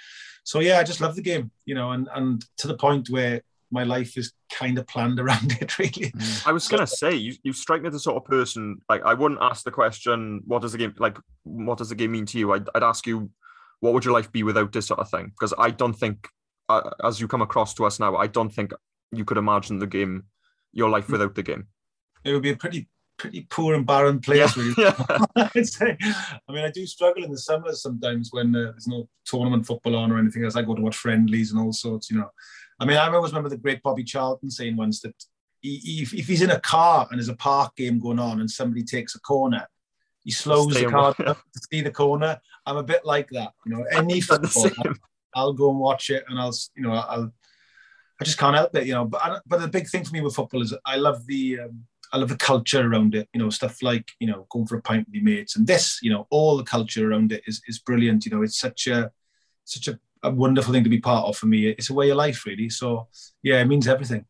So 0.43 0.59
yeah, 0.59 0.77
I 0.77 0.83
just 0.83 1.01
love 1.01 1.15
the 1.15 1.23
game, 1.23 1.49
you 1.65 1.73
know, 1.73 1.93
and 1.93 2.07
and 2.13 2.45
to 2.57 2.67
the 2.67 2.77
point 2.77 3.09
where 3.09 3.41
my 3.71 3.83
life 3.83 4.15
is 4.15 4.31
kind 4.53 4.77
of 4.77 4.85
planned 4.85 5.19
around 5.23 5.57
it, 5.59 5.79
really. 5.79 6.13
I 6.45 6.51
was 6.51 6.67
gonna 6.67 6.85
say 6.85 7.15
you, 7.15 7.33
you 7.41 7.51
strike 7.51 7.81
me 7.81 7.87
as 7.87 7.93
the 7.93 7.99
sort 7.99 8.17
of 8.17 8.25
person 8.25 8.79
like 8.87 9.01
I 9.03 9.15
wouldn't 9.15 9.41
ask 9.41 9.63
the 9.63 9.71
question 9.71 10.43
what 10.45 10.61
does 10.61 10.73
the 10.73 10.77
game 10.77 10.93
like 10.99 11.17
what 11.43 11.79
does 11.79 11.89
the 11.89 11.95
game 11.95 12.11
mean 12.11 12.27
to 12.27 12.37
you 12.37 12.53
I'd, 12.53 12.69
I'd 12.75 12.83
ask 12.83 13.07
you 13.07 13.31
what 13.79 13.93
would 13.93 14.05
your 14.05 14.13
life 14.13 14.31
be 14.31 14.43
without 14.43 14.71
this 14.71 14.87
sort 14.87 14.99
of 14.99 15.09
thing 15.09 15.27
because 15.27 15.53
I 15.57 15.69
don't 15.71 15.93
think 15.93 16.27
uh, 16.69 16.89
as 17.03 17.19
you 17.21 17.27
come 17.27 17.41
across 17.41 17.73
to 17.75 17.85
us 17.85 17.99
now 17.99 18.15
I 18.15 18.27
don't 18.27 18.49
think 18.53 18.71
you 19.11 19.25
could 19.25 19.37
imagine 19.37 19.79
the 19.79 19.87
game 19.87 20.23
your 20.73 20.89
life 20.89 21.09
without 21.09 21.35
the 21.35 21.43
game 21.43 21.67
It 22.23 22.33
would 22.33 22.41
be 22.43 22.51
a 22.51 22.57
pretty 22.57 22.87
pretty 23.17 23.47
poor 23.49 23.73
and 23.75 23.85
barren 23.85 24.19
place, 24.19 24.57
really. 24.57 24.73
yeah. 24.77 24.93
I'd 25.37 25.65
say. 25.67 25.95
I 26.03 26.51
mean, 26.51 26.65
I 26.65 26.69
do 26.71 26.85
struggle 26.85 27.23
in 27.23 27.31
the 27.31 27.37
summers 27.37 27.81
sometimes 27.81 28.29
when 28.33 28.53
uh, 28.53 28.71
there's 28.71 28.87
no 28.87 29.07
tournament 29.25 29.65
football 29.65 29.95
on 29.95 30.11
or 30.11 30.17
anything 30.19 30.43
else. 30.43 30.57
I 30.57 30.63
go 30.63 30.75
to 30.75 30.81
watch 30.81 30.97
friendlies 30.97 31.51
and 31.53 31.61
all 31.61 31.71
sorts, 31.71 32.11
you 32.11 32.17
know. 32.17 32.29
I 32.77 32.83
mean, 32.83 32.97
I 32.97 33.07
always 33.07 33.31
remember 33.31 33.47
the 33.47 33.55
great 33.57 33.81
Bobby 33.83 34.03
Charlton 34.03 34.51
saying 34.51 34.75
once 34.75 34.99
that 34.99 35.15
he, 35.61 35.77
he- 35.77 36.01
if, 36.01 36.13
if 36.13 36.27
he's 36.27 36.41
in 36.41 36.51
a 36.51 36.59
car 36.59 37.07
and 37.09 37.17
there's 37.17 37.29
a 37.29 37.37
park 37.37 37.73
game 37.77 37.99
going 37.99 38.19
on 38.19 38.41
and 38.41 38.51
somebody 38.51 38.83
takes 38.83 39.15
a 39.15 39.21
corner, 39.21 39.65
he 40.25 40.31
slows 40.31 40.71
Stay 40.71 40.85
the 40.85 40.91
car 40.91 41.03
watch, 41.03 41.19
yeah. 41.19 41.25
down 41.25 41.35
to 41.35 41.61
see 41.71 41.81
the 41.81 41.91
corner. 41.91 42.41
I'm 42.65 42.77
a 42.77 42.83
bit 42.83 43.05
like 43.05 43.29
that, 43.29 43.53
you 43.65 43.73
know. 43.73 43.85
Any 43.91 44.19
football. 44.21 44.71
I'll 45.35 45.53
go 45.53 45.69
and 45.69 45.79
watch 45.79 46.09
it, 46.09 46.25
and 46.27 46.39
I'll, 46.39 46.53
you 46.75 46.83
know, 46.83 46.93
I'll. 46.93 47.31
I 48.19 48.23
just 48.23 48.37
can't 48.37 48.55
help 48.55 48.73
it, 48.75 48.87
you 48.87 48.93
know. 48.93 49.05
But 49.05 49.23
I, 49.23 49.39
but 49.45 49.61
the 49.61 49.67
big 49.67 49.87
thing 49.87 50.03
for 50.03 50.13
me 50.13 50.21
with 50.21 50.35
football 50.35 50.63
is 50.63 50.73
I 50.85 50.95
love 50.95 51.27
the 51.27 51.59
um, 51.59 51.83
I 52.11 52.17
love 52.17 52.29
the 52.29 52.37
culture 52.37 52.89
around 52.89 53.13
it. 53.13 53.29
You 53.33 53.39
know, 53.39 53.51
stuff 53.51 53.83
like 53.83 54.09
you 54.19 54.25
know 54.25 54.47
going 54.49 54.65
for 54.65 54.77
a 54.77 54.81
pint 54.81 55.05
with 55.07 55.13
your 55.13 55.23
mates, 55.23 55.55
and 55.57 55.67
this, 55.67 55.99
you 56.01 56.09
know, 56.09 56.25
all 56.31 56.57
the 56.57 56.63
culture 56.63 57.07
around 57.07 57.31
it 57.31 57.43
is 57.45 57.61
is 57.67 57.77
brilliant. 57.77 58.25
You 58.25 58.31
know, 58.31 58.41
it's 58.41 58.57
such 58.57 58.87
a 58.87 59.11
such 59.65 59.89
a, 59.89 59.99
a 60.23 60.31
wonderful 60.31 60.73
thing 60.73 60.83
to 60.83 60.89
be 60.89 60.99
part 60.99 61.27
of 61.27 61.37
for 61.37 61.45
me. 61.45 61.67
It's 61.67 61.91
a 61.91 61.93
way 61.93 62.09
of 62.09 62.17
life, 62.17 62.45
really. 62.47 62.69
So 62.69 63.09
yeah, 63.43 63.61
it 63.61 63.65
means 63.65 63.87
everything. 63.87 64.25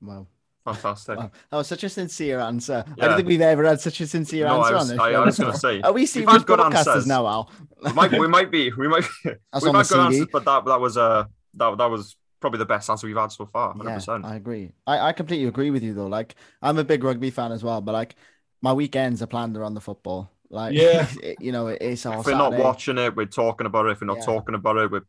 Wow. 0.00 0.28
Fantastic 0.64 1.18
wow. 1.18 1.30
That 1.50 1.56
was 1.56 1.66
such 1.66 1.84
a 1.84 1.88
sincere 1.88 2.38
answer. 2.40 2.84
I 3.00 3.06
don't 3.06 3.16
think 3.16 3.28
we've 3.28 3.40
ever 3.40 3.64
had 3.64 3.80
such 3.80 4.00
a 4.00 4.06
sincere 4.06 4.46
no, 4.46 4.62
answer 4.62 4.76
I 4.76 4.78
on 4.78 4.88
this. 4.88 4.98
I. 4.98 5.10
I 5.12 5.24
was 5.24 5.38
gonna 5.38 5.56
say 5.56 5.80
Are 5.80 5.92
we 5.92 6.02
We've 6.02 6.08
serious 6.08 6.44
good 6.44 6.60
answers. 6.60 7.06
now, 7.06 7.26
Al? 7.26 7.50
we 7.84 7.92
might 7.92 8.12
we 8.12 8.28
might 8.28 8.50
be 8.50 8.70
we 8.72 8.86
might 8.88 9.04
That's 9.24 9.64
we've 9.64 9.68
on 9.68 9.74
had 9.74 9.88
good 9.88 10.00
answers 10.00 10.28
but 10.32 10.44
that 10.44 10.64
that 10.66 10.80
was 10.80 10.96
uh 10.96 11.24
that, 11.54 11.78
that 11.78 11.90
was 11.90 12.16
probably 12.40 12.58
the 12.58 12.66
best 12.66 12.88
answer 12.90 13.06
we've 13.06 13.16
had 13.16 13.30
so 13.32 13.46
far 13.46 13.68
100 13.74 14.02
Yeah, 14.06 14.28
I 14.28 14.36
agree. 14.36 14.72
I, 14.86 15.08
I 15.08 15.12
completely 15.12 15.46
agree 15.46 15.70
with 15.70 15.82
you 15.82 15.94
though. 15.94 16.06
Like 16.06 16.34
I'm 16.60 16.78
a 16.78 16.84
big 16.84 17.02
rugby 17.04 17.30
fan 17.30 17.52
as 17.52 17.62
well, 17.64 17.80
but 17.80 17.92
like 17.92 18.14
my 18.62 18.72
weekends 18.72 19.22
are 19.22 19.26
planned 19.26 19.56
around 19.56 19.74
the 19.74 19.80
football. 19.80 20.30
Like 20.50 20.74
Yeah. 20.74 21.06
it- 21.22 21.40
you 21.40 21.50
know, 21.52 21.68
it's 21.68 22.04
all 22.06 22.20
if 22.20 22.26
we're 22.26 22.32
not 22.36 22.52
watching 22.54 22.98
it 22.98 23.16
we're 23.16 23.26
talking 23.26 23.66
about 23.66 23.86
it 23.86 23.92
if 23.92 24.00
we're 24.00 24.06
not 24.06 24.18
Yeah. 24.18 24.24
talking 24.26 24.54
about 24.54 24.76
it 24.76 24.90
we're 24.90 25.02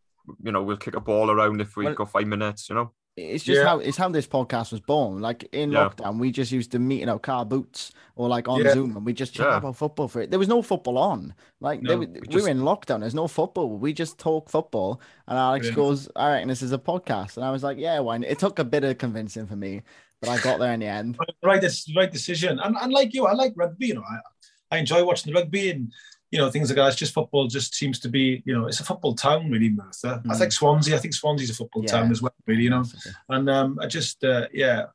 you 0.44 0.52
know 0.52 0.64
we'll 0.64 0.78
kick 0.78 0.96
a 0.96 1.02
ball 1.02 1.30
around 1.30 1.62
if 1.62 1.76
we 1.76 1.86
Well- 1.86 1.94
go 1.96 2.06
five 2.06 2.28
minutes 2.28 2.70
you 2.70 2.76
know 2.76 2.92
It's 3.16 3.44
just 3.44 3.60
Yeah. 3.62 3.68
how 3.68 3.80
it's 3.80 3.98
how 3.98 4.10
this 4.10 4.26
podcast 4.26 4.72
was 4.72 4.82
born. 4.82 5.22
Like 5.22 5.48
in 5.52 5.72
Yeah. 5.72 5.90
lockdown, 5.90 6.18
we 6.18 6.32
just 6.32 6.52
used 6.52 6.72
to 6.72 6.80
meet 6.80 7.04
in 7.04 7.10
our 7.10 7.20
car 7.20 7.46
boots 7.46 7.92
or 8.16 8.28
like 8.28 8.48
on 8.48 8.64
Yeah. 8.64 8.74
Zoom, 8.74 8.98
and 8.98 9.06
we 9.06 9.14
just 9.14 9.34
chat 9.36 9.54
about 9.58 9.76
football 9.76 10.08
for 10.08 10.22
it. 10.22 10.32
There 10.32 10.40
was 10.40 10.48
no 10.48 10.64
football 10.64 10.98
on. 10.98 11.36
Like 11.60 11.84
No, 11.84 11.98
we 11.98 12.08
we, 12.08 12.42
were 12.42 12.50
in 12.50 12.62
lockdown. 12.62 13.02
There's 13.02 13.14
no 13.14 13.28
football. 13.28 13.70
We 13.78 13.94
just 13.94 14.18
talk 14.18 14.50
football. 14.50 15.00
And 15.28 15.38
Alex 15.38 15.70
goes, 15.70 16.10
"I 16.16 16.32
reckon 16.32 16.48
this 16.48 16.64
is 16.64 16.72
a 16.72 16.80
podcast." 16.80 17.38
And 17.38 17.46
I 17.46 17.52
was 17.52 17.62
like, 17.64 17.78
"Yeah, 17.78 18.00
why?" 18.00 18.18
not?" 18.18 18.30
It 18.30 18.40
took 18.40 18.58
a 18.58 18.64
bit 18.64 18.84
of 18.84 18.98
convincing 18.98 19.46
for 19.46 19.56
me, 19.56 19.84
but 20.20 20.30
I 20.30 20.40
got 20.40 20.58
there 20.60 20.74
in 20.74 20.80
the 20.80 20.88
end. 20.88 21.18
right 21.44 21.62
this 21.62 21.88
right 21.96 22.12
decision. 22.12 22.60
And, 22.60 22.76
and 22.82 22.92
like 22.92 23.14
you, 23.14 23.28
I 23.28 23.34
like 23.34 23.54
rugby. 23.56 23.88
You 23.88 23.96
know, 23.96 24.04
I, 24.10 24.76
I 24.76 24.80
enjoy 24.80 25.06
watching 25.06 25.32
the 25.32 25.40
rugby 25.40 25.70
and 25.70 25.94
you 26.34 26.40
know 26.40 26.50
things 26.50 26.70
like 26.70 26.78
that. 26.78 26.88
It's 26.88 26.96
just 27.04 27.14
football. 27.14 27.48
Just 27.48 27.76
seems 27.76 28.00
to 28.00 28.10
be 28.10 28.42
you 28.46 28.54
know 28.56 28.66
it's 28.70 28.80
a 28.80 28.84
football 28.84 29.14
town 29.14 29.52
really, 29.52 29.70
Merthyr. 29.70 30.16
I 30.26 30.28
Mm. 30.34 30.38
think 30.40 30.52
Swansea. 30.52 30.96
I 30.96 31.00
think 31.00 31.14
Swansea's 31.14 31.52
a 31.52 31.54
football 31.54 31.84
Yeah. 31.84 31.92
town 31.92 32.12
as 32.12 32.22
well. 32.24 32.34
Really, 32.48 32.64
you 32.64 32.72
know. 32.72 32.84
And 33.30 33.50
um, 33.50 33.78
I 33.80 33.86
just 33.86 34.24
uh, 34.24 34.48
yeah, 34.52 34.86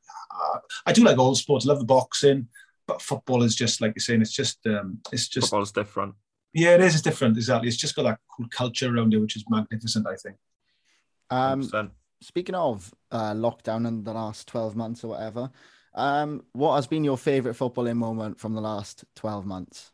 I 0.86 0.92
do 0.92 1.04
like 1.04 1.18
all 1.18 1.34
sports. 1.36 1.64
I 1.64 1.68
love 1.68 1.78
the 1.78 1.84
boxing, 1.84 2.48
but 2.88 3.00
football 3.00 3.42
is 3.44 3.54
just 3.54 3.80
like 3.80 3.92
you're 3.94 4.00
saying. 4.08 4.20
It's 4.22 4.32
just 4.32 4.58
um, 4.66 4.98
it's 5.12 5.28
just 5.28 5.46
football's 5.50 5.72
different 5.72 6.14
yeah, 6.54 6.74
it 6.74 6.80
is. 6.80 6.94
It's 6.94 7.02
different. 7.02 7.36
Exactly. 7.36 7.68
It's 7.68 7.76
just 7.76 7.94
got 7.94 8.04
that 8.04 8.18
cool 8.34 8.46
culture 8.50 8.92
around 8.92 9.12
it, 9.14 9.18
which 9.18 9.36
is 9.36 9.44
magnificent. 9.48 10.06
I 10.08 10.16
think. 10.16 10.36
Um, 11.30 11.62
100%. 11.62 11.90
speaking 12.22 12.54
of 12.54 12.92
uh, 13.12 13.32
lockdown 13.34 13.86
and 13.86 14.04
the 14.04 14.14
last 14.14 14.48
12 14.48 14.74
months 14.74 15.04
or 15.04 15.08
whatever, 15.08 15.50
um, 15.94 16.42
what 16.52 16.74
has 16.76 16.86
been 16.86 17.04
your 17.04 17.18
favorite 17.18 17.54
footballing 17.56 17.96
moment 17.96 18.40
from 18.40 18.54
the 18.54 18.60
last 18.62 19.04
12 19.14 19.44
months? 19.46 19.92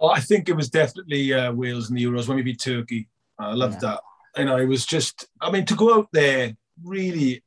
Oh, 0.00 0.08
I 0.08 0.20
think 0.20 0.48
it 0.48 0.56
was 0.56 0.70
definitely 0.70 1.32
uh, 1.32 1.52
Wales 1.52 1.88
in 1.90 1.96
the 1.96 2.04
Euros 2.04 2.28
when 2.28 2.36
we 2.36 2.42
beat 2.42 2.60
Turkey. 2.60 3.08
I 3.38 3.52
loved 3.54 3.82
Yeah. 3.82 3.90
that. 3.90 4.00
You 4.40 4.44
know, 4.44 4.56
it 4.58 4.66
was 4.66 4.86
just, 4.86 5.26
I 5.40 5.50
mean, 5.50 5.64
to 5.66 5.74
go 5.74 5.94
out 5.94 6.08
there 6.12 6.56
really, 6.84 7.42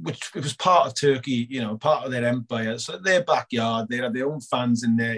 which 0.00 0.30
it 0.34 0.42
was 0.42 0.56
part 0.56 0.86
of 0.86 0.94
Turkey, 0.94 1.46
you 1.50 1.60
know, 1.60 1.76
part 1.76 2.04
of 2.04 2.10
their 2.10 2.24
empire. 2.24 2.78
So 2.78 2.96
their 2.98 3.22
backyard, 3.22 3.88
they 3.88 3.98
had 3.98 4.14
their 4.14 4.30
own 4.32 4.40
fans 4.40 4.82
in 4.82 4.96
there, 4.96 5.16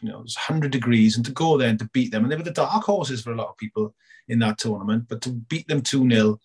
you 0.00 0.08
know, 0.10 0.18
it 0.18 0.22
was 0.22 0.36
100 0.36 0.72
degrees. 0.72 1.16
And 1.16 1.24
to 1.26 1.32
go 1.32 1.56
there 1.56 1.68
and 1.68 1.78
to 1.78 1.88
beat 1.92 2.10
them, 2.10 2.24
and 2.24 2.32
they 2.32 2.36
were 2.36 2.42
the 2.42 2.50
dark 2.50 2.84
horses 2.84 3.22
for 3.22 3.32
a 3.32 3.36
lot 3.36 3.48
of 3.48 3.56
people 3.56 3.94
in 4.28 4.40
that 4.40 4.58
tournament, 4.58 5.04
but 5.08 5.20
to 5.22 5.30
beat 5.30 5.68
them 5.68 5.82
2 5.82 6.08
0 6.10 6.40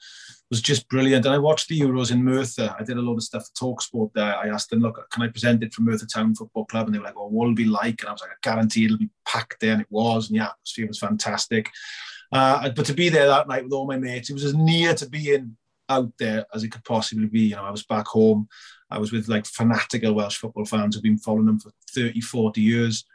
was 0.49 0.62
just 0.62 0.88
brilliant. 0.89 1.25
And 1.25 1.33
I 1.33 1.38
watched 1.38 1.67
the 1.67 1.79
Euros 1.79 2.12
in 2.12 2.23
Merthyr. 2.23 2.75
I 2.77 2.83
did 2.83 2.97
a 2.97 3.01
lot 3.01 3.15
of 3.15 3.23
stuff 3.23 3.47
for 3.47 3.75
Talksport 3.75 4.13
there. 4.13 4.35
I 4.35 4.47
asked 4.47 4.69
them, 4.69 4.79
look, 4.79 5.05
can 5.12 5.21
I 5.21 5.27
present 5.27 5.63
it 5.63 5.73
from 5.73 5.85
Merthyr 5.85 6.07
Town 6.07 6.33
Football 6.33 6.65
Club? 6.65 6.88
And 6.88 6.95
they 6.95 6.99
were 6.99 7.05
like, 7.05 7.15
well, 7.15 7.29
what 7.29 7.45
will 7.45 7.51
it 7.51 7.57
be 7.57 7.65
like? 7.65 8.01
And 8.01 8.09
I 8.09 8.12
was 8.12 8.21
like, 8.21 8.31
I 8.31 8.35
guarantee 8.41 8.85
it'll 8.85 8.97
be 8.97 9.09
packed 9.25 9.59
there. 9.59 9.73
And 9.73 9.81
it 9.81 9.91
was. 9.91 10.29
And 10.29 10.39
the 10.39 10.45
atmosphere 10.45 10.88
was 10.88 10.99
fantastic. 10.99 11.69
Uh, 12.31 12.69
but 12.69 12.85
to 12.85 12.93
be 12.93 13.09
there 13.09 13.27
that 13.27 13.47
night 13.47 13.63
with 13.63 13.73
all 13.73 13.88
my 13.88 13.97
mates, 13.97 14.29
it 14.29 14.33
was 14.33 14.45
as 14.45 14.55
near 14.55 14.93
to 14.95 15.09
being 15.09 15.55
out 15.88 16.12
there 16.19 16.45
as 16.53 16.63
it 16.63 16.71
could 16.71 16.83
possibly 16.83 17.27
be. 17.27 17.41
You 17.41 17.55
know, 17.55 17.63
I 17.63 17.71
was 17.71 17.85
back 17.85 18.07
home. 18.07 18.47
I 18.89 18.97
was 18.97 19.12
with 19.12 19.27
like 19.27 19.45
fanatical 19.45 20.13
Welsh 20.13 20.38
football 20.38 20.65
fans 20.65 20.95
who've 20.95 21.03
been 21.03 21.17
following 21.17 21.45
them 21.45 21.59
for 21.59 21.71
30, 21.93 22.21
40 22.21 22.62
years. 22.62 23.05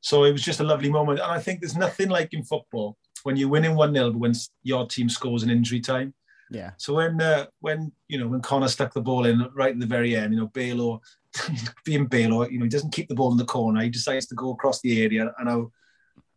So 0.00 0.24
it 0.24 0.32
was 0.32 0.42
just 0.42 0.60
a 0.60 0.64
lovely 0.64 0.90
moment. 0.90 1.20
And 1.20 1.30
I 1.30 1.40
think 1.40 1.60
there's 1.60 1.76
nothing 1.76 2.08
like 2.08 2.34
in 2.34 2.44
football 2.44 2.96
when 3.22 3.36
you're 3.36 3.48
winning 3.48 3.74
1 3.74 3.94
0, 3.94 4.10
but 4.10 4.18
when 4.18 4.34
your 4.62 4.86
team 4.86 5.08
scores 5.08 5.42
in 5.42 5.50
injury 5.50 5.80
time. 5.80 6.14
Yeah. 6.50 6.70
So 6.76 6.94
when 6.94 7.20
uh, 7.20 7.46
when 7.60 7.92
you 8.08 8.18
know 8.18 8.28
when 8.28 8.40
Connor 8.42 8.68
stuck 8.68 8.92
the 8.94 9.00
ball 9.00 9.24
in 9.26 9.48
right 9.54 9.72
at 9.72 9.80
the 9.80 9.86
very 9.86 10.14
end, 10.16 10.32
you 10.34 10.40
know 10.40 10.48
Bale 10.48 11.02
being 11.84 12.06
Bale, 12.06 12.34
or 12.34 12.50
you 12.50 12.58
know, 12.58 12.64
he 12.64 12.68
doesn't 12.68 12.92
keep 12.94 13.08
the 13.08 13.14
ball 13.14 13.32
in 13.32 13.38
the 13.38 13.44
corner. 13.44 13.82
He 13.82 13.88
decides 13.90 14.26
to 14.26 14.34
go 14.34 14.50
across 14.52 14.80
the 14.80 15.02
area, 15.02 15.32
and 15.38 15.48
I, 15.48 15.54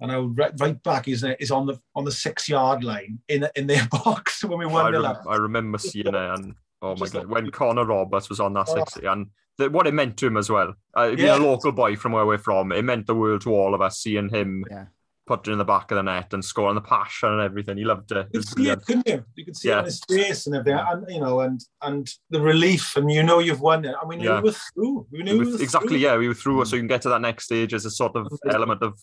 and 0.02 0.12
I 0.12 0.17
right, 0.20 0.52
right 0.60 0.82
back 0.84 1.08
is 1.08 1.24
is 1.39 1.52
on 1.52 1.65
the 1.67 1.80
on 1.96 2.04
the 2.06 2.12
six 2.12 2.48
yard 2.50 2.84
line 2.84 3.20
in 3.28 3.48
in 3.56 3.67
their 3.67 3.88
box 3.91 4.43
when 4.43 4.60
we 4.60 4.65
won 4.65 4.91
the 4.91 5.02
rem- 5.02 5.17
I 5.28 5.36
remember 5.36 5.78
seeing 5.78 6.08
it, 6.08 6.15
and 6.15 6.56
oh 6.82 6.89
my 6.91 6.96
Just 6.96 7.13
god, 7.13 7.26
like- 7.26 7.30
when 7.32 7.52
Connor 7.52 7.86
Roberts 7.86 8.30
was 8.30 8.39
on 8.39 8.54
that 8.54 8.67
Oh. 8.70 8.76
60, 8.76 9.06
and 9.06 9.28
the, 9.58 9.70
what 9.70 9.88
it 9.88 9.93
meant 9.93 10.17
to 10.17 10.28
him 10.28 10.38
as 10.38 10.50
well. 10.50 10.74
Uh, 10.93 11.08
being 11.10 11.20
Yeah. 11.20 11.38
a 11.38 11.39
local 11.39 11.72
boy 11.72 11.96
from 11.96 12.12
where 12.13 12.26
we're 12.26 12.38
from, 12.38 12.72
it 12.72 12.84
meant 12.84 13.08
the 13.08 13.15
world 13.15 13.41
to 13.41 13.54
all 13.54 13.74
of 13.76 13.82
us 13.82 13.98
seeing 14.00 14.30
him 14.30 14.63
Yeah. 14.70 14.86
Put 15.28 15.48
it 15.48 15.52
in 15.52 15.58
the 15.58 15.66
back 15.66 15.92
of 15.92 15.98
the 15.98 16.02
net 16.04 16.34
and 16.34 16.44
scoring 16.44 16.76
the 16.76 16.82
passion 16.82 17.30
and 17.30 17.42
everything. 17.42 17.78
He 17.78 17.84
loved 17.84 18.12
it. 18.12 18.28
You 18.34 18.40
could 18.40 18.48
see 18.50 18.70
it, 18.70 18.86
couldn't 18.86 19.08
you? 19.08 19.24
You 19.36 19.46
could 19.46 19.58
see 19.58 19.70
it 19.70 19.74
on 19.78 19.86
his 19.86 20.02
face 20.10 20.48
and 20.48 20.56
everything, 20.56 20.80
and 20.88 21.06
you 21.10 21.20
know, 21.20 21.42
and 21.42 21.60
and 21.82 22.10
the 22.30 22.42
relief, 22.42 22.96
and 22.96 23.12
you 23.12 23.22
know 23.24 23.40
you've 23.40 23.62
won 23.62 23.86
it. 23.86 23.96
I 24.02 24.08
mean, 24.08 24.22
Yeah. 24.22 24.38
we 24.42 24.50
were 24.50 24.56
through. 24.74 25.08
We 25.12 25.24
knew 25.24 25.40
we 25.40 25.52
were 25.52 25.62
exactly, 25.62 25.90
through. 25.90 25.98
yeah. 25.98 26.18
We 26.18 26.28
were 26.30 26.34
through, 26.34 26.63
so 26.66 26.76
you 26.76 26.82
can 26.82 26.88
get 26.88 27.02
to 27.04 27.10
that 27.10 27.22
next 27.22 27.46
stage 27.46 27.74
as 27.74 27.86
a 27.86 27.92
sort 27.92 28.16
of 28.16 28.28
element 28.50 28.82
of 28.82 28.94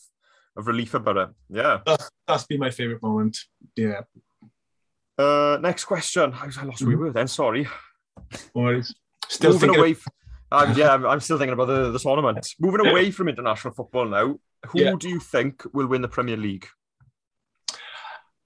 of 0.56 0.66
relief 0.66 0.94
about 0.94 1.16
it. 1.16 1.28
Yeah. 1.50 1.80
That's 2.26 2.46
been 2.46 2.60
my 2.60 2.70
favorite 2.70 3.02
moment. 3.02 3.36
Yeah. 3.76 4.00
Uh, 5.18 5.58
next 5.60 5.84
question. 5.84 6.32
I 6.32 6.64
lost 6.64 6.82
my 6.82 6.94
word 6.94 7.14
then. 7.14 7.28
Sorry. 7.28 7.68
Still 9.28 9.52
Moving 9.52 9.60
thinking 9.60 9.78
away. 9.80 9.96
I'm, 10.56 10.76
yeah, 10.78 10.92
I'm, 10.94 11.06
I'm 11.06 11.20
still 11.20 11.38
thinking 11.38 11.52
about 11.54 11.66
the, 11.66 11.90
the 11.90 11.98
tournament. 11.98 12.46
Moving 12.60 12.86
away 12.86 13.10
from 13.10 13.28
international 13.28 13.74
football 13.74 14.06
now. 14.06 14.38
Who 14.68 14.80
Yeah. 14.80 14.94
do 14.98 15.08
you 15.08 15.20
think 15.20 15.62
will 15.74 15.86
win 15.86 16.02
the 16.02 16.08
Premier 16.08 16.36
League? 16.36 16.66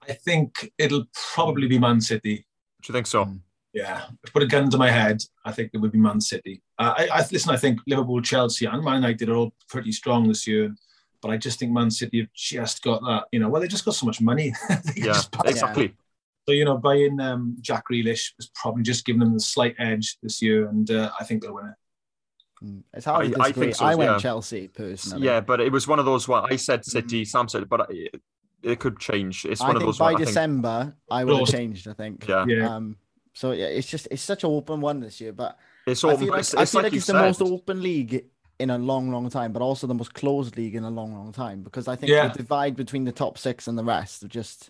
I 0.07 0.13
think 0.13 0.71
it'll 0.77 1.05
probably 1.33 1.67
be 1.67 1.77
Man 1.79 2.01
City. 2.01 2.45
Do 2.81 2.87
you 2.87 2.93
think 2.93 3.07
so? 3.07 3.25
Mm. 3.25 3.39
Yeah, 3.73 4.05
if 4.23 4.29
I 4.29 4.31
put 4.33 4.43
a 4.43 4.47
gun 4.47 4.69
to 4.71 4.77
my 4.79 4.89
head, 4.89 5.21
I 5.45 5.51
think 5.51 5.69
it 5.73 5.77
would 5.77 5.91
be 5.91 5.99
Man 5.99 6.19
City. 6.19 6.63
Uh, 6.79 6.93
I, 6.97 7.07
I 7.13 7.25
listen. 7.31 7.51
I 7.51 7.57
think 7.57 7.79
Liverpool, 7.85 8.19
Chelsea, 8.21 8.65
and 8.65 8.83
Man 8.83 8.95
United 8.95 9.29
are 9.29 9.35
all 9.35 9.53
pretty 9.69 9.91
strong 9.91 10.27
this 10.27 10.47
year, 10.47 10.73
but 11.21 11.29
I 11.29 11.37
just 11.37 11.59
think 11.59 11.71
Man 11.71 11.91
City 11.91 12.21
have 12.21 12.33
just 12.33 12.81
got 12.81 13.01
that. 13.03 13.25
You 13.31 13.39
know, 13.39 13.47
well, 13.49 13.61
they 13.61 13.67
just 13.67 13.85
got 13.85 13.93
so 13.93 14.07
much 14.07 14.21
money. 14.21 14.53
Yeah, 14.95 15.05
just 15.05 15.31
buy- 15.31 15.43
exactly. 15.49 15.93
So 16.47 16.53
you 16.53 16.65
know, 16.65 16.77
buying 16.77 17.19
um, 17.19 17.57
Jack 17.61 17.83
Grealish 17.91 18.31
was 18.37 18.49
probably 18.55 18.81
just 18.81 19.05
giving 19.05 19.19
them 19.19 19.33
the 19.35 19.39
slight 19.39 19.75
edge 19.77 20.17
this 20.23 20.41
year, 20.41 20.67
and 20.67 20.89
uh, 20.89 21.11
I 21.19 21.23
think 21.23 21.43
they'll 21.43 21.53
win 21.53 21.67
it. 21.67 21.75
Mm. 22.63 22.83
It's 22.93 23.05
hard 23.05 23.21
I- 23.21 23.23
I 23.25 23.29
disagree. 23.29 23.47
I, 23.47 23.51
think 23.71 23.75
so, 23.75 23.85
went 23.97 24.11
yeah. 24.11 24.17
Chelsea 24.19 24.67
personally. 24.67 25.25
Yeah, 25.25 25.39
but 25.41 25.61
it 25.61 25.71
was 25.71 25.87
one 25.87 25.99
of 25.99 26.05
those. 26.05 26.27
Well, 26.27 26.45
I 26.49 26.55
said 26.57 26.83
City, 26.85 27.23
Sam 27.25 27.47
said, 27.47 27.69
but 27.69 27.87
it, 27.89 28.21
it 28.61 28.79
could 28.79 28.99
change. 28.99 29.45
It's 29.45 29.61
I 29.61 29.67
one 29.67 29.75
of 29.77 29.81
think 29.81 29.87
those. 29.87 29.97
by 29.97 30.05
one, 30.05 30.15
I 30.15 30.17
think- 30.17 30.27
December 30.27 30.95
I 31.09 31.23
would 31.23 31.39
have 31.39 31.47
changed. 31.47 31.87
I 31.87 31.93
think. 31.93 32.27
yeah, 32.27 32.45
Yeah. 32.47 32.75
Um. 32.75 32.97
So 33.33 33.51
yeah, 33.51 33.67
it's 33.67 33.87
just 33.87 34.07
it's 34.11 34.21
such 34.21 34.43
an 34.43 34.49
open 34.49 34.81
one 34.81 34.99
this 34.99 35.21
year, 35.21 35.31
but 35.31 35.57
it's 35.87 36.03
I 36.03 36.09
all. 36.11 36.17
feel 36.17 36.27
like, 36.29 36.39
it's, 36.41 36.53
I 36.53 36.63
it's 36.63 36.71
feel 36.71 36.79
like, 36.79 36.83
like 36.87 36.93
you 36.93 36.97
it's 36.97 37.07
the 37.07 37.13
most 37.13 37.41
open 37.41 37.81
league 37.81 38.25
in 38.59 38.69
a 38.71 38.77
long, 38.77 39.09
long 39.11 39.29
time, 39.29 39.53
but 39.53 39.61
also 39.61 39.87
the 39.87 39.93
most 39.93 40.13
closed 40.13 40.57
league 40.57 40.75
in 40.75 40.83
a 40.83 40.89
long, 40.89 41.13
long 41.13 41.31
time 41.31 41.63
because 41.63 41.87
I 41.87 41.95
think 41.95 42.11
Yeah. 42.11 42.27
the 42.27 42.39
divide 42.39 42.75
between 42.75 43.05
the 43.05 43.13
top 43.13 43.37
six 43.37 43.67
and 43.69 43.77
the 43.77 43.85
rest 43.85 44.21
of 44.23 44.27
just 44.29 44.69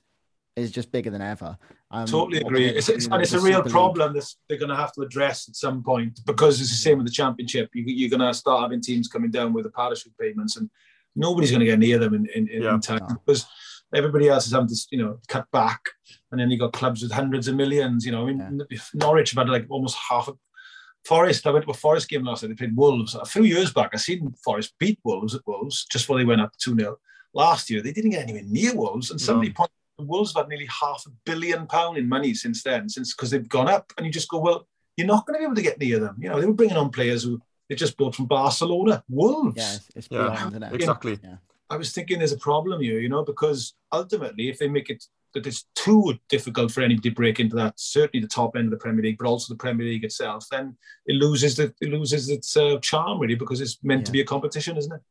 is 0.59 0.71
just 0.71 0.91
bigger 0.91 1.09
than 1.09 1.21
ever. 1.21 1.57
Um, 1.91 2.05
Totally 2.05 2.39
agree. 2.39 2.67
It's, 2.67 2.89
it's, 2.89 3.07
and 3.07 3.21
it's 3.21 3.33
a 3.33 3.39
real 3.39 3.63
problem 3.63 4.13
that 4.13 4.25
they're 4.47 4.57
going 4.59 4.69
to 4.69 4.75
have 4.75 4.93
to 4.93 5.01
address 5.01 5.49
at 5.49 5.55
some 5.55 5.83
point 5.83 6.19
because 6.25 6.61
it's 6.61 6.69
the 6.69 6.75
same 6.75 6.97
with 6.97 7.07
the 7.07 7.13
championship. 7.13 7.69
You, 7.73 7.83
you're 7.87 8.09
going 8.09 8.27
to 8.27 8.33
start 8.33 8.61
having 8.61 8.81
teams 8.81 9.07
coming 9.07 9.31
down 9.31 9.53
with 9.53 9.63
the 9.65 9.71
parachute 9.71 10.13
payments, 10.19 10.57
and 10.57 10.69
nobody's 11.15 11.51
going 11.51 11.61
to 11.61 11.65
get 11.65 11.79
near 11.79 11.97
them 11.97 12.13
in, 12.13 12.27
in, 12.35 12.47
in 12.49 12.61
Yeah. 12.61 12.77
time 12.81 12.99
No. 13.09 13.15
because 13.25 13.45
everybody 13.95 14.27
else 14.29 14.45
is 14.45 14.53
having 14.53 14.67
to, 14.67 14.75
you 14.91 14.99
know, 15.03 15.19
cut 15.27 15.49
back, 15.51 15.81
and 16.31 16.39
then 16.39 16.51
you've 16.51 16.59
got 16.59 16.73
clubs 16.73 17.01
with 17.01 17.11
hundreds 17.11 17.47
of 17.47 17.55
millions. 17.55 18.05
You 18.05 18.11
know, 18.11 18.27
I 18.27 18.33
mean, 18.33 18.61
if 18.69 18.89
Norwich 18.93 19.31
have 19.31 19.39
had 19.47 19.51
like 19.51 19.65
almost 19.69 19.97
half 20.09 20.27
a. 20.27 20.33
Forest, 21.05 21.47
I 21.47 21.51
went 21.51 21.63
to 21.63 21.71
a 21.71 21.73
Forest 21.73 22.09
game 22.09 22.25
last 22.25 22.43
night. 22.43 22.49
They 22.49 22.55
played 22.55 22.75
Wolves 22.75 23.15
a 23.15 23.23
few 23.23 23.43
years 23.43 23.71
back. 23.71 23.91
I 23.93 23.97
seen 23.97 24.33
Forest 24.43 24.73
beat 24.79 24.99
Wolves 25.05 25.33
at 25.33 25.47
Wolves 25.47 25.85
just 25.89 26.03
before 26.03 26.17
they 26.17 26.25
went 26.25 26.41
up 26.41 26.51
2 26.57 26.75
0. 26.75 26.97
Last 27.33 27.69
year, 27.69 27.81
they 27.81 27.93
didn't 27.93 28.11
get 28.11 28.23
anywhere 28.23 28.43
near 28.45 28.75
Wolves. 28.75 29.09
And 29.09 29.19
somebody 29.19 29.51
pointed 29.51 29.71
the 29.71 29.78
Wolves 30.07 30.33
have 30.33 30.43
had 30.45 30.49
nearly 30.49 30.67
half 30.67 31.03
a 31.07 31.11
billion 31.25 31.67
pound 31.67 31.97
in 31.97 32.07
money 32.07 32.33
since 32.33 32.63
then, 32.63 32.89
since 32.89 33.13
because 33.13 33.31
they've 33.31 33.47
gone 33.47 33.67
up. 33.67 33.91
And 33.97 34.05
you 34.05 34.11
just 34.11 34.29
go, 34.29 34.39
well, 34.39 34.67
you're 34.97 35.07
not 35.07 35.25
going 35.25 35.35
to 35.35 35.39
be 35.39 35.45
able 35.45 35.55
to 35.55 35.61
get 35.61 35.79
near 35.79 35.99
them. 35.99 36.15
You 36.19 36.29
know, 36.29 36.39
they 36.39 36.47
were 36.47 36.53
bringing 36.53 36.77
on 36.77 36.89
players 36.89 37.23
who 37.23 37.41
they 37.67 37.75
just 37.75 37.97
bought 37.97 38.15
from 38.15 38.25
Barcelona. 38.25 39.03
Wolves. 39.09 39.57
Yeah, 39.57 39.75
it's, 39.75 39.89
it's 39.95 40.07
Yeah, 40.11 40.29
beyond, 40.29 40.51
isn't 40.53 40.63
it? 40.63 40.73
exactly. 40.73 41.19
Yeah. 41.23 41.35
I 41.69 41.77
was 41.77 41.93
thinking 41.93 42.17
there's 42.17 42.31
a 42.31 42.37
problem 42.37 42.81
here, 42.81 42.99
you 42.99 43.09
know, 43.09 43.23
because 43.23 43.75
ultimately, 43.91 44.49
if 44.49 44.57
they 44.57 44.67
make 44.67 44.89
it 44.89 45.03
that 45.35 45.45
it's 45.45 45.67
too 45.75 46.17
difficult 46.27 46.71
for 46.71 46.81
anybody 46.81 47.09
to 47.09 47.15
break 47.15 47.39
into 47.39 47.55
that, 47.55 47.79
certainly 47.79 48.21
the 48.21 48.27
top 48.27 48.55
end 48.55 48.65
of 48.65 48.71
the 48.71 48.77
Premier 48.77 49.03
League, 49.03 49.17
but 49.19 49.27
also 49.27 49.53
the 49.53 49.57
Premier 49.57 49.85
League 49.85 50.03
itself, 50.03 50.47
then 50.49 50.75
it 51.05 51.13
loses 51.13 51.55
the, 51.55 51.71
it 51.81 51.89
loses 51.89 52.29
its 52.29 52.57
uh, 52.57 52.79
charm 52.81 53.19
really 53.19 53.35
because 53.35 53.61
it's 53.61 53.77
meant 53.83 54.05
to 54.07 54.11
be 54.11 54.21
a 54.21 54.25
competition, 54.25 54.75
isn't 54.75 54.91
it? 54.91 55.01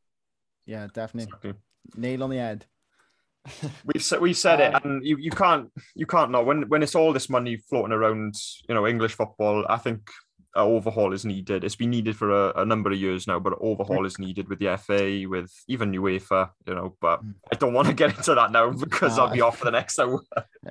Yeah, 0.65 0.87
definitely. 0.93 1.31
Exactly. 1.33 1.53
Nail 1.95 2.23
on 2.23 2.29
the 2.31 2.37
head. 2.37 2.65
We've 3.85 4.03
said 4.03 4.21
we've 4.21 4.37
said 4.37 4.59
it, 4.59 4.75
Um, 4.75 4.81
and 4.83 5.05
you, 5.05 5.17
you 5.17 5.31
can't 5.31 5.71
you 5.95 6.05
can't 6.05 6.31
know 6.31 6.43
when 6.43 6.69
when 6.69 6.83
it's 6.83 6.95
all 6.95 7.13
this 7.13 7.29
money 7.29 7.57
floating 7.57 7.93
around. 7.93 8.35
You 8.67 8.75
know, 8.75 8.85
English 8.87 9.13
football. 9.15 9.65
I 9.69 9.77
think 9.77 10.09
an 10.55 10.63
overhaul 10.63 11.13
is 11.13 11.25
needed. 11.25 11.63
It's 11.63 11.75
been 11.75 11.89
needed 11.91 12.15
for 12.15 12.29
a, 12.31 12.61
a 12.61 12.65
number 12.65 12.91
of 12.91 12.97
years 12.99 13.27
now, 13.27 13.39
but 13.39 13.53
an 13.53 13.59
overhaul 13.61 14.05
is 14.05 14.19
needed 14.19 14.49
with 14.49 14.59
the 14.59 14.77
FA, 14.77 15.23
with 15.27 15.51
even 15.67 15.91
UEFA. 15.93 16.49
You 16.67 16.75
know, 16.75 16.95
but 17.01 17.23
Mm. 17.23 17.33
I 17.51 17.55
don't 17.55 17.73
want 17.73 17.87
to 17.87 17.93
get 17.93 18.15
into 18.17 18.35
that 18.35 18.51
now 18.51 18.71
because 18.71 19.17
No, 19.17 19.25
I'll 19.25 19.33
be 19.33 19.41
off 19.41 19.57
for 19.57 19.65
the 19.65 19.71
next 19.71 19.97
hour. 19.99 20.21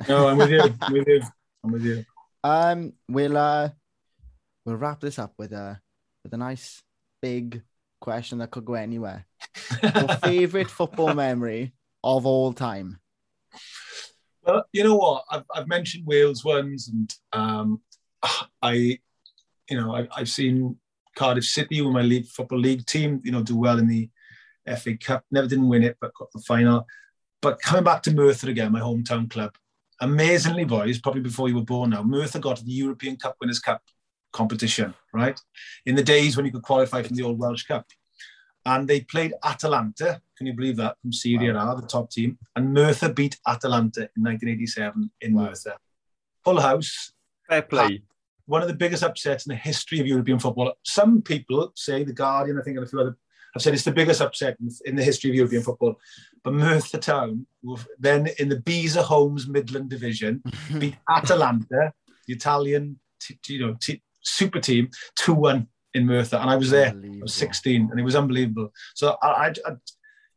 No, 0.09 0.29
I'm 0.29 0.37
with 0.37 0.51
you. 0.51 0.63
I'm 0.83 0.93
with 0.93 1.09
you. 1.09 1.23
I'm 1.65 1.73
with 1.73 1.85
you. 1.85 2.05
Um, 2.45 2.93
we'll 3.09 3.37
uh, 3.37 3.71
we'll 4.65 4.77
wrap 4.77 5.01
this 5.01 5.19
up 5.19 5.33
with 5.39 5.53
a 5.53 5.81
with 6.23 6.33
a 6.35 6.37
nice 6.37 6.83
big 7.23 7.63
question 8.01 8.39
that 8.39 8.51
could 8.51 8.65
go 8.65 8.75
anywhere. 8.75 9.27
Your 9.83 10.09
favorite 10.23 10.71
football 10.71 11.15
memory 11.15 11.73
of 12.17 12.27
all 12.27 12.53
time? 12.53 12.99
Well, 14.43 14.65
you 14.73 14.83
know 14.85 14.97
what? 14.97 15.25
I've, 15.31 15.45
I've 15.55 15.69
mentioned 15.69 16.07
Wales 16.07 16.45
ones, 16.45 16.89
and 16.89 17.15
um, 17.33 17.83
I, 18.63 18.99
you 19.69 19.77
know, 19.77 19.95
I, 19.95 20.09
I've 20.17 20.29
seen 20.29 20.77
Cardiff 21.17 21.45
City 21.45 21.83
with 21.83 21.93
my 21.93 22.03
league 22.03 22.27
football 22.27 22.59
league 22.59 22.87
team, 22.87 23.21
you 23.25 23.33
know, 23.33 23.43
do 23.43 23.57
well 23.57 23.79
in 23.79 23.87
the 23.87 24.09
FA 24.77 24.97
Cup. 24.97 25.25
Never 25.31 25.49
didn't 25.49 25.69
win 25.69 25.83
it, 25.83 25.97
but 26.01 26.15
got 26.15 26.33
the 26.33 26.41
final. 26.41 26.87
But 27.43 27.61
coming 27.61 27.85
back 27.85 28.03
to 28.05 28.15
Merthyr 28.15 28.51
again, 28.51 28.73
my 28.73 28.81
hometown 28.81 29.31
club, 29.31 29.55
amazingly, 30.01 30.65
boys, 30.65 31.01
probably 31.01 31.21
before 31.21 31.49
you 31.49 31.57
were 31.57 31.63
born 31.63 31.91
now, 31.91 32.03
Merthyr 32.03 32.41
got 32.41 32.65
the 32.65 32.73
European 32.73 33.17
Cup 33.17 33.37
Winners' 33.41 33.61
Cup 33.61 33.83
competition, 34.33 34.95
right? 35.13 35.39
In 35.87 35.95
the 35.95 36.03
days 36.03 36.37
when 36.37 36.47
you 36.47 36.53
could 36.53 36.63
qualify 36.63 37.03
from 37.03 37.17
the 37.17 37.23
old 37.23 37.39
Welsh 37.39 37.65
Cup. 37.65 37.87
And 38.65 38.87
they 38.87 39.01
played 39.01 39.33
Atalanta, 39.45 40.21
can 40.39 40.47
you 40.47 40.55
believe 40.55 40.77
that, 40.77 40.97
from 41.03 41.13
Serie 41.13 41.49
A, 41.49 41.53
the 41.53 41.87
top 41.87 42.11
team. 42.11 42.39
And 42.57 42.73
Merthyr 42.73 43.13
beat 43.13 43.39
Atalanta 43.47 44.03
in 44.17 44.23
1987 44.23 45.11
in 45.21 45.35
Wow. 45.35 45.47
Merthyr. 45.49 45.77
Full 46.45 46.61
house, 46.61 47.13
Fair 47.49 47.63
play. 47.63 48.03
one 48.47 48.63
of 48.63 48.69
the 48.69 48.75
biggest 48.75 49.03
upsets 49.03 49.45
in 49.47 49.51
the 49.51 49.57
history 49.57 49.99
of 50.01 50.07
European 50.07 50.39
football. 50.39 50.73
Some 50.85 51.21
people 51.23 51.73
say, 51.75 52.05
The 52.05 52.13
Guardian, 52.13 52.59
I 52.59 52.63
think, 52.63 52.77
and 52.77 52.87
a 52.87 52.89
few 52.89 53.01
other 53.01 53.17
have 53.55 53.63
said 53.63 53.73
it's 53.75 53.83
the 53.85 53.91
biggest 53.93 54.21
upset 54.21 54.57
in, 54.85 54.95
the 54.95 55.03
history 55.03 55.31
of 55.31 55.37
European 55.37 55.63
football. 55.63 55.99
But 56.45 56.53
Merthyr 56.53 56.99
Town, 56.99 57.47
then 57.99 58.29
in 58.39 58.49
the 58.51 58.57
Beazer 58.59 59.03
Homes 59.03 59.49
Midland 59.49 59.89
Division, 59.91 60.43
beat 60.79 60.97
Atalanta, 61.11 61.93
the 62.27 62.35
Italian, 62.35 63.01
t- 63.21 63.39
you 63.49 63.67
know, 63.67 63.77
t- 63.81 64.03
super 64.23 64.61
team, 64.61 64.91
two 65.17 65.33
one 65.35 65.67
in 65.95 66.05
Merthyr, 66.05 66.37
and 66.37 66.51
I 66.51 66.57
was 66.57 66.69
there. 66.71 66.89
I 66.95 67.19
was 67.23 67.33
16, 67.35 67.89
and 67.91 67.99
it 67.99 68.03
was 68.03 68.15
unbelievable. 68.15 68.71
So 68.95 69.17
I, 69.23 69.27
I, 69.29 69.53
I 69.67 69.73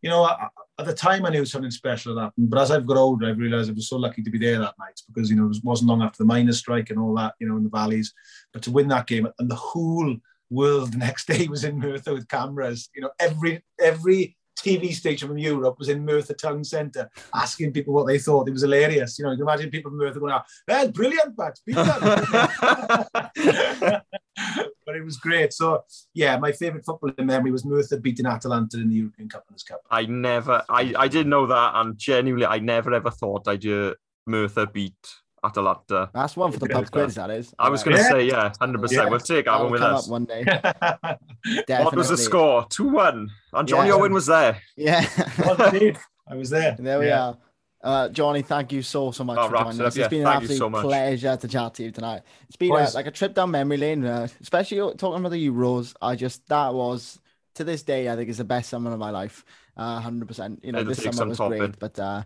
you 0.01 0.09
know, 0.09 0.23
I, 0.23 0.47
at 0.79 0.85
the 0.85 0.93
time 0.93 1.25
I 1.25 1.29
knew 1.29 1.37
it 1.37 1.41
was 1.41 1.51
something 1.51 1.71
special 1.71 2.15
had 2.15 2.23
happened, 2.23 2.49
but 2.49 2.59
as 2.59 2.71
I've 2.71 2.87
got 2.87 2.97
older, 2.97 3.27
I've 3.27 3.37
realised 3.37 3.69
I 3.69 3.73
was 3.73 3.89
so 3.89 3.97
lucky 3.97 4.23
to 4.23 4.29
be 4.29 4.39
there 4.39 4.59
that 4.59 4.75
night 4.79 4.99
because 5.13 5.29
you 5.29 5.35
know 5.35 5.49
it 5.49 5.57
wasn't 5.63 5.89
long 5.89 6.01
after 6.01 6.17
the 6.17 6.27
miners' 6.27 6.57
strike 6.57 6.89
and 6.89 6.99
all 6.99 7.13
that, 7.15 7.35
you 7.39 7.47
know, 7.47 7.57
in 7.57 7.63
the 7.63 7.69
valleys. 7.69 8.13
But 8.51 8.63
to 8.63 8.71
win 8.71 8.87
that 8.89 9.07
game 9.07 9.27
and 9.37 9.49
the 9.49 9.55
whole 9.55 10.15
world 10.49 10.93
the 10.93 10.97
next 10.97 11.27
day 11.27 11.47
was 11.47 11.63
in 11.63 11.79
Merthyr 11.79 12.13
with 12.13 12.27
cameras. 12.27 12.89
You 12.95 13.03
know, 13.03 13.11
every 13.19 13.63
every 13.79 14.37
TV 14.57 14.93
station 14.93 15.27
from 15.27 15.37
Europe 15.37 15.77
was 15.79 15.89
in 15.89 16.05
Merthyr 16.05 16.35
Town 16.35 16.63
Centre 16.63 17.09
asking 17.33 17.73
people 17.73 17.93
what 17.93 18.07
they 18.07 18.19
thought. 18.19 18.47
It 18.47 18.51
was 18.51 18.61
hilarious. 18.61 19.17
You 19.17 19.25
know, 19.25 19.31
you 19.31 19.37
can 19.37 19.47
imagine 19.47 19.71
people 19.71 19.91
from 19.91 19.99
Merthyr 19.99 20.19
going, 20.19 20.33
"Ah, 20.33 20.45
"Well, 20.67 20.91
brilliant, 20.91 21.35
but 21.35 21.59
beat 21.65 21.75
them." 21.75 24.01
But 24.91 24.97
it 24.99 25.03
was 25.05 25.17
great. 25.17 25.53
So 25.53 25.83
yeah, 26.13 26.37
my 26.37 26.51
favourite 26.51 26.85
football 26.85 27.11
memory 27.23 27.51
was 27.51 27.63
Merthyr 27.65 27.97
beating 27.99 28.25
Atalanta 28.25 28.77
in 28.79 28.89
the 28.89 28.95
European 28.95 29.29
Cup 29.29 29.45
Winners' 29.49 29.63
Cup. 29.63 29.81
I 29.89 30.05
never, 30.05 30.61
I, 30.69 30.93
I 30.97 31.07
didn't 31.07 31.29
know 31.29 31.47
that, 31.47 31.71
and 31.75 31.97
genuinely, 31.97 32.45
I 32.45 32.59
never 32.59 32.93
ever 32.93 33.09
thought 33.09 33.47
I'd 33.47 33.63
hear 33.63 33.95
Merthyr 34.27 34.65
beat 34.67 34.95
Atalanta. 35.43 36.09
That's 36.13 36.35
one 36.35 36.51
for 36.51 36.59
the 36.59 36.67
pub 36.67 36.91
quiz. 36.91 37.15
That 37.15 37.29
is. 37.31 37.53
I 37.57 37.69
was 37.69 37.83
going 37.83 37.95
to 37.97 38.03
Yeah. 38.03 38.09
say, 38.09 38.25
yeah, 38.27 38.51
hundred 38.59 38.81
percent. 38.81 39.03
Yeah. 39.05 39.09
We'll 39.09 39.19
take 39.19 39.45
that 39.45 39.51
That'll 39.51 39.63
one 39.67 39.71
with 39.71 39.81
come 39.81 39.95
us. 39.95 40.05
up 40.05 40.11
one 40.11 40.25
day. 40.25 40.43
What 41.83 41.95
was 41.95 42.09
the 42.09 42.17
score? 42.17 42.65
Two 42.69 42.89
one, 42.89 43.29
and 43.53 43.67
Johnny 43.67 43.89
Yeah. 43.89 43.95
Owen 43.95 44.13
was 44.13 44.25
there. 44.27 44.61
Yeah. 44.75 45.05
Indeed. 45.71 45.97
I 46.27 46.35
was 46.35 46.49
there. 46.49 46.75
there 46.79 46.99
we 46.99 47.07
Yeah. 47.07 47.27
are. 47.29 47.37
Uh, 47.83 48.09
Johnny, 48.09 48.41
thank 48.43 48.71
you 48.71 48.81
so 48.83 49.11
so 49.11 49.23
much 49.23 49.37
Oh, 49.39 49.49
for 49.49 49.55
joining 49.57 49.81
us. 49.81 49.93
up. 49.93 49.95
Yeah, 49.95 50.03
It's 50.05 50.09
been 50.09 50.21
an 50.21 50.27
absolute 50.27 50.57
so 50.57 50.69
pleasure 50.69 51.35
to 51.35 51.47
chat 51.47 51.73
to 51.75 51.83
you 51.83 51.91
tonight. 51.91 52.21
It's 52.47 52.55
been 52.55 52.71
uh, 52.71 52.89
like 52.93 53.07
a 53.07 53.11
trip 53.11 53.33
down 53.33 53.49
memory 53.51 53.77
lane, 53.77 54.05
uh, 54.05 54.27
especially 54.39 54.77
talking 54.97 55.19
about 55.19 55.29
the 55.31 55.47
Euros. 55.49 55.95
I 56.01 56.15
just 56.15 56.47
that 56.49 56.73
was 56.73 57.19
to 57.55 57.63
this 57.63 57.81
day, 57.83 58.09
I 58.09 58.15
think 58.15 58.29
is 58.29 58.37
the 58.37 58.43
best 58.43 58.69
summer 58.69 58.91
of 58.91 58.99
my 58.99 59.09
life. 59.09 59.43
Uh, 59.75 59.99
hundred 59.99 60.27
percent. 60.27 60.59
You 60.63 60.73
know, 60.73 60.79
It'll 60.81 60.93
this 60.93 61.03
summer 61.03 61.29
was 61.29 61.37
topping. 61.39 61.57
great, 61.57 61.79
but 61.79 61.97
uh, 61.97 62.23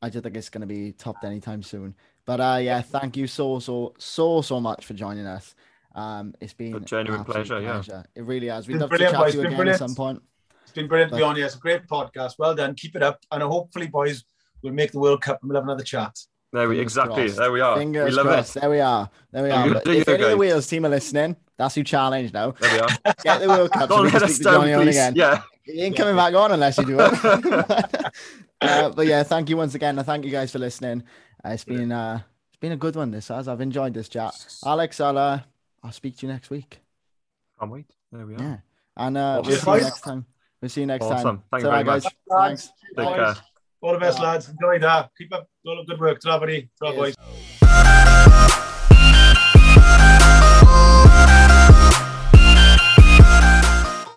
I 0.00 0.08
just 0.08 0.22
think 0.22 0.36
it's 0.36 0.48
going 0.48 0.62
to 0.62 0.66
be 0.66 0.92
topped 0.92 1.22
anytime 1.24 1.62
soon. 1.62 1.94
But 2.24 2.40
uh, 2.40 2.58
yeah, 2.62 2.80
thank 2.80 3.16
you 3.16 3.26
so 3.26 3.58
so 3.58 3.92
so 3.98 4.40
so 4.40 4.58
much 4.58 4.86
for 4.86 4.94
joining 4.94 5.26
us. 5.26 5.54
Um, 5.94 6.34
it's 6.40 6.54
been 6.54 6.74
A 6.76 6.80
genuine 6.80 7.20
an 7.20 7.26
absolute 7.28 7.46
pleasure, 7.48 7.82
yeah. 7.90 8.02
It 8.14 8.22
really 8.22 8.46
has. 8.48 8.66
We'd 8.68 8.74
been 8.74 8.80
love 8.82 8.90
to 8.90 8.96
brilliant, 8.96 9.14
chat 9.16 9.20
boys. 9.24 9.32
to 9.32 9.36
you 9.38 9.42
Been 9.42 9.46
again 9.52 9.54
at 9.54 9.56
brilliant. 9.58 9.78
some 9.80 9.94
point. 9.94 10.22
It's 10.62 10.72
been 10.72 10.86
brilliant 10.86 11.12
to 11.12 11.16
be 11.18 11.22
on 11.24 11.36
here. 11.36 11.46
It's 11.46 11.56
a 11.56 11.58
great 11.58 11.86
podcast. 11.88 12.34
Well 12.38 12.54
done. 12.54 12.74
Keep 12.74 12.96
it 12.96 13.02
up. 13.02 13.20
And 13.32 13.42
hopefully, 13.42 13.86
boys, 13.88 14.24
we'll 14.62 14.72
make 14.72 14.92
the 14.92 14.98
World 14.98 15.22
Cup 15.22 15.40
and 15.42 15.48
we'll 15.48 15.56
have 15.60 15.64
another 15.64 15.84
chat. 15.84 16.18
There 16.52 16.68
we 16.68 16.76
Fingers 16.76 16.92
exactly. 16.92 17.24
crossed. 17.24 17.36
There 17.36 17.52
we 17.52 17.60
are. 17.60 17.76
Fingers 17.76 18.10
we 18.10 18.16
love 18.16 18.26
crossed. 18.26 18.56
it. 18.56 18.60
There 18.60 18.70
we 18.70 18.80
are. 18.80 19.10
There 19.32 19.42
we 19.42 19.50
are. 19.50 19.66
you 19.68 19.74
But 19.74 19.86
if 19.88 20.08
any 20.08 20.22
of 20.22 20.30
the. 20.30 20.36
Wales 20.36 20.66
team 20.66 20.86
are 20.86 20.88
listening, 20.88 21.36
that's 21.58 21.76
your 21.76 21.84
challenge 21.84 22.32
now. 22.32 22.52
There 22.52 22.72
we 22.72 22.78
are. 22.80 23.14
Get 23.22 23.40
the 23.40 23.48
World 23.48 23.70
Cup 23.70 23.82
so 23.90 23.96
Don't 23.96 24.06
we 24.06 24.10
let 24.12 24.22
us 24.22 24.34
speak 24.34 24.46
to 24.46 24.52
Johnny 24.52 24.70
down, 24.70 24.80
on 24.80 24.86
please. 24.86 24.96
again. 24.96 25.12
Yeah. 25.14 25.42
He 25.64 25.82
ain't 25.82 25.96
coming 25.96 26.16
back 26.16 26.34
on 26.34 26.52
unless 26.52 26.78
you 26.78 26.86
do 26.86 26.96
it. 26.98 27.24
uh, 28.62 28.88
but 28.90 29.06
yeah, 29.06 29.22
thank 29.22 29.50
you 29.50 29.58
once 29.58 29.74
again. 29.74 29.98
and 29.98 30.06
thank 30.06 30.24
you 30.24 30.30
guys 30.30 30.50
for 30.50 30.58
listening. 30.58 31.02
Uh, 31.44 31.50
it's 31.50 31.64
been 31.64 31.92
uh, 31.92 32.20
it's 32.48 32.56
been 32.56 32.72
a 32.72 32.76
good 32.76 32.96
one. 32.96 33.10
This 33.10 33.28
has. 33.28 33.46
I've 33.48 33.60
enjoyed 33.60 33.92
this 33.92 34.08
chat. 34.08 34.32
Alex, 34.64 34.98
I'll 35.00 35.18
uh, 35.18 35.40
I'll 35.84 35.92
speak 35.92 36.16
to 36.18 36.26
you 36.26 36.32
next 36.32 36.48
week. 36.48 36.80
Can't 37.60 37.70
wait. 37.70 37.92
There 38.10 38.24
we 38.24 38.36
are. 38.36 38.40
Yeah, 38.40 38.56
and 38.96 39.18
uh, 39.18 39.42
we'll 39.44 39.56
see 39.56 39.70
you 39.70 39.80
next 39.82 40.00
time. 40.00 40.24
We'll 40.62 40.68
see 40.70 40.80
you 40.80 40.86
next 40.86 41.04
time. 41.06 41.18
Awesome. 41.18 41.42
Thank 41.50 41.62
you 41.64 41.68
Ta-ra, 41.68 41.82
very 41.82 41.84
guys. 41.84 42.04
much. 42.04 42.14
Thanks. 42.30 42.70
Take 42.96 43.06
Boys, 43.06 43.16
care. 43.16 43.36
All 43.80 43.92
the 43.92 43.98
best, 43.98 44.18
Yeah. 44.18 44.24
lads. 44.24 44.48
Enjoy 44.48 44.78
that. 44.80 45.10
Keep 45.16 45.32
up 45.34 45.48
all 45.66 45.76
the 45.76 45.84
good 45.92 46.00
work. 46.00 46.20
Ta-ra, 46.20 46.38
buddy. 46.40 46.68
Cheers. 46.82 46.96
boys. 46.96 48.67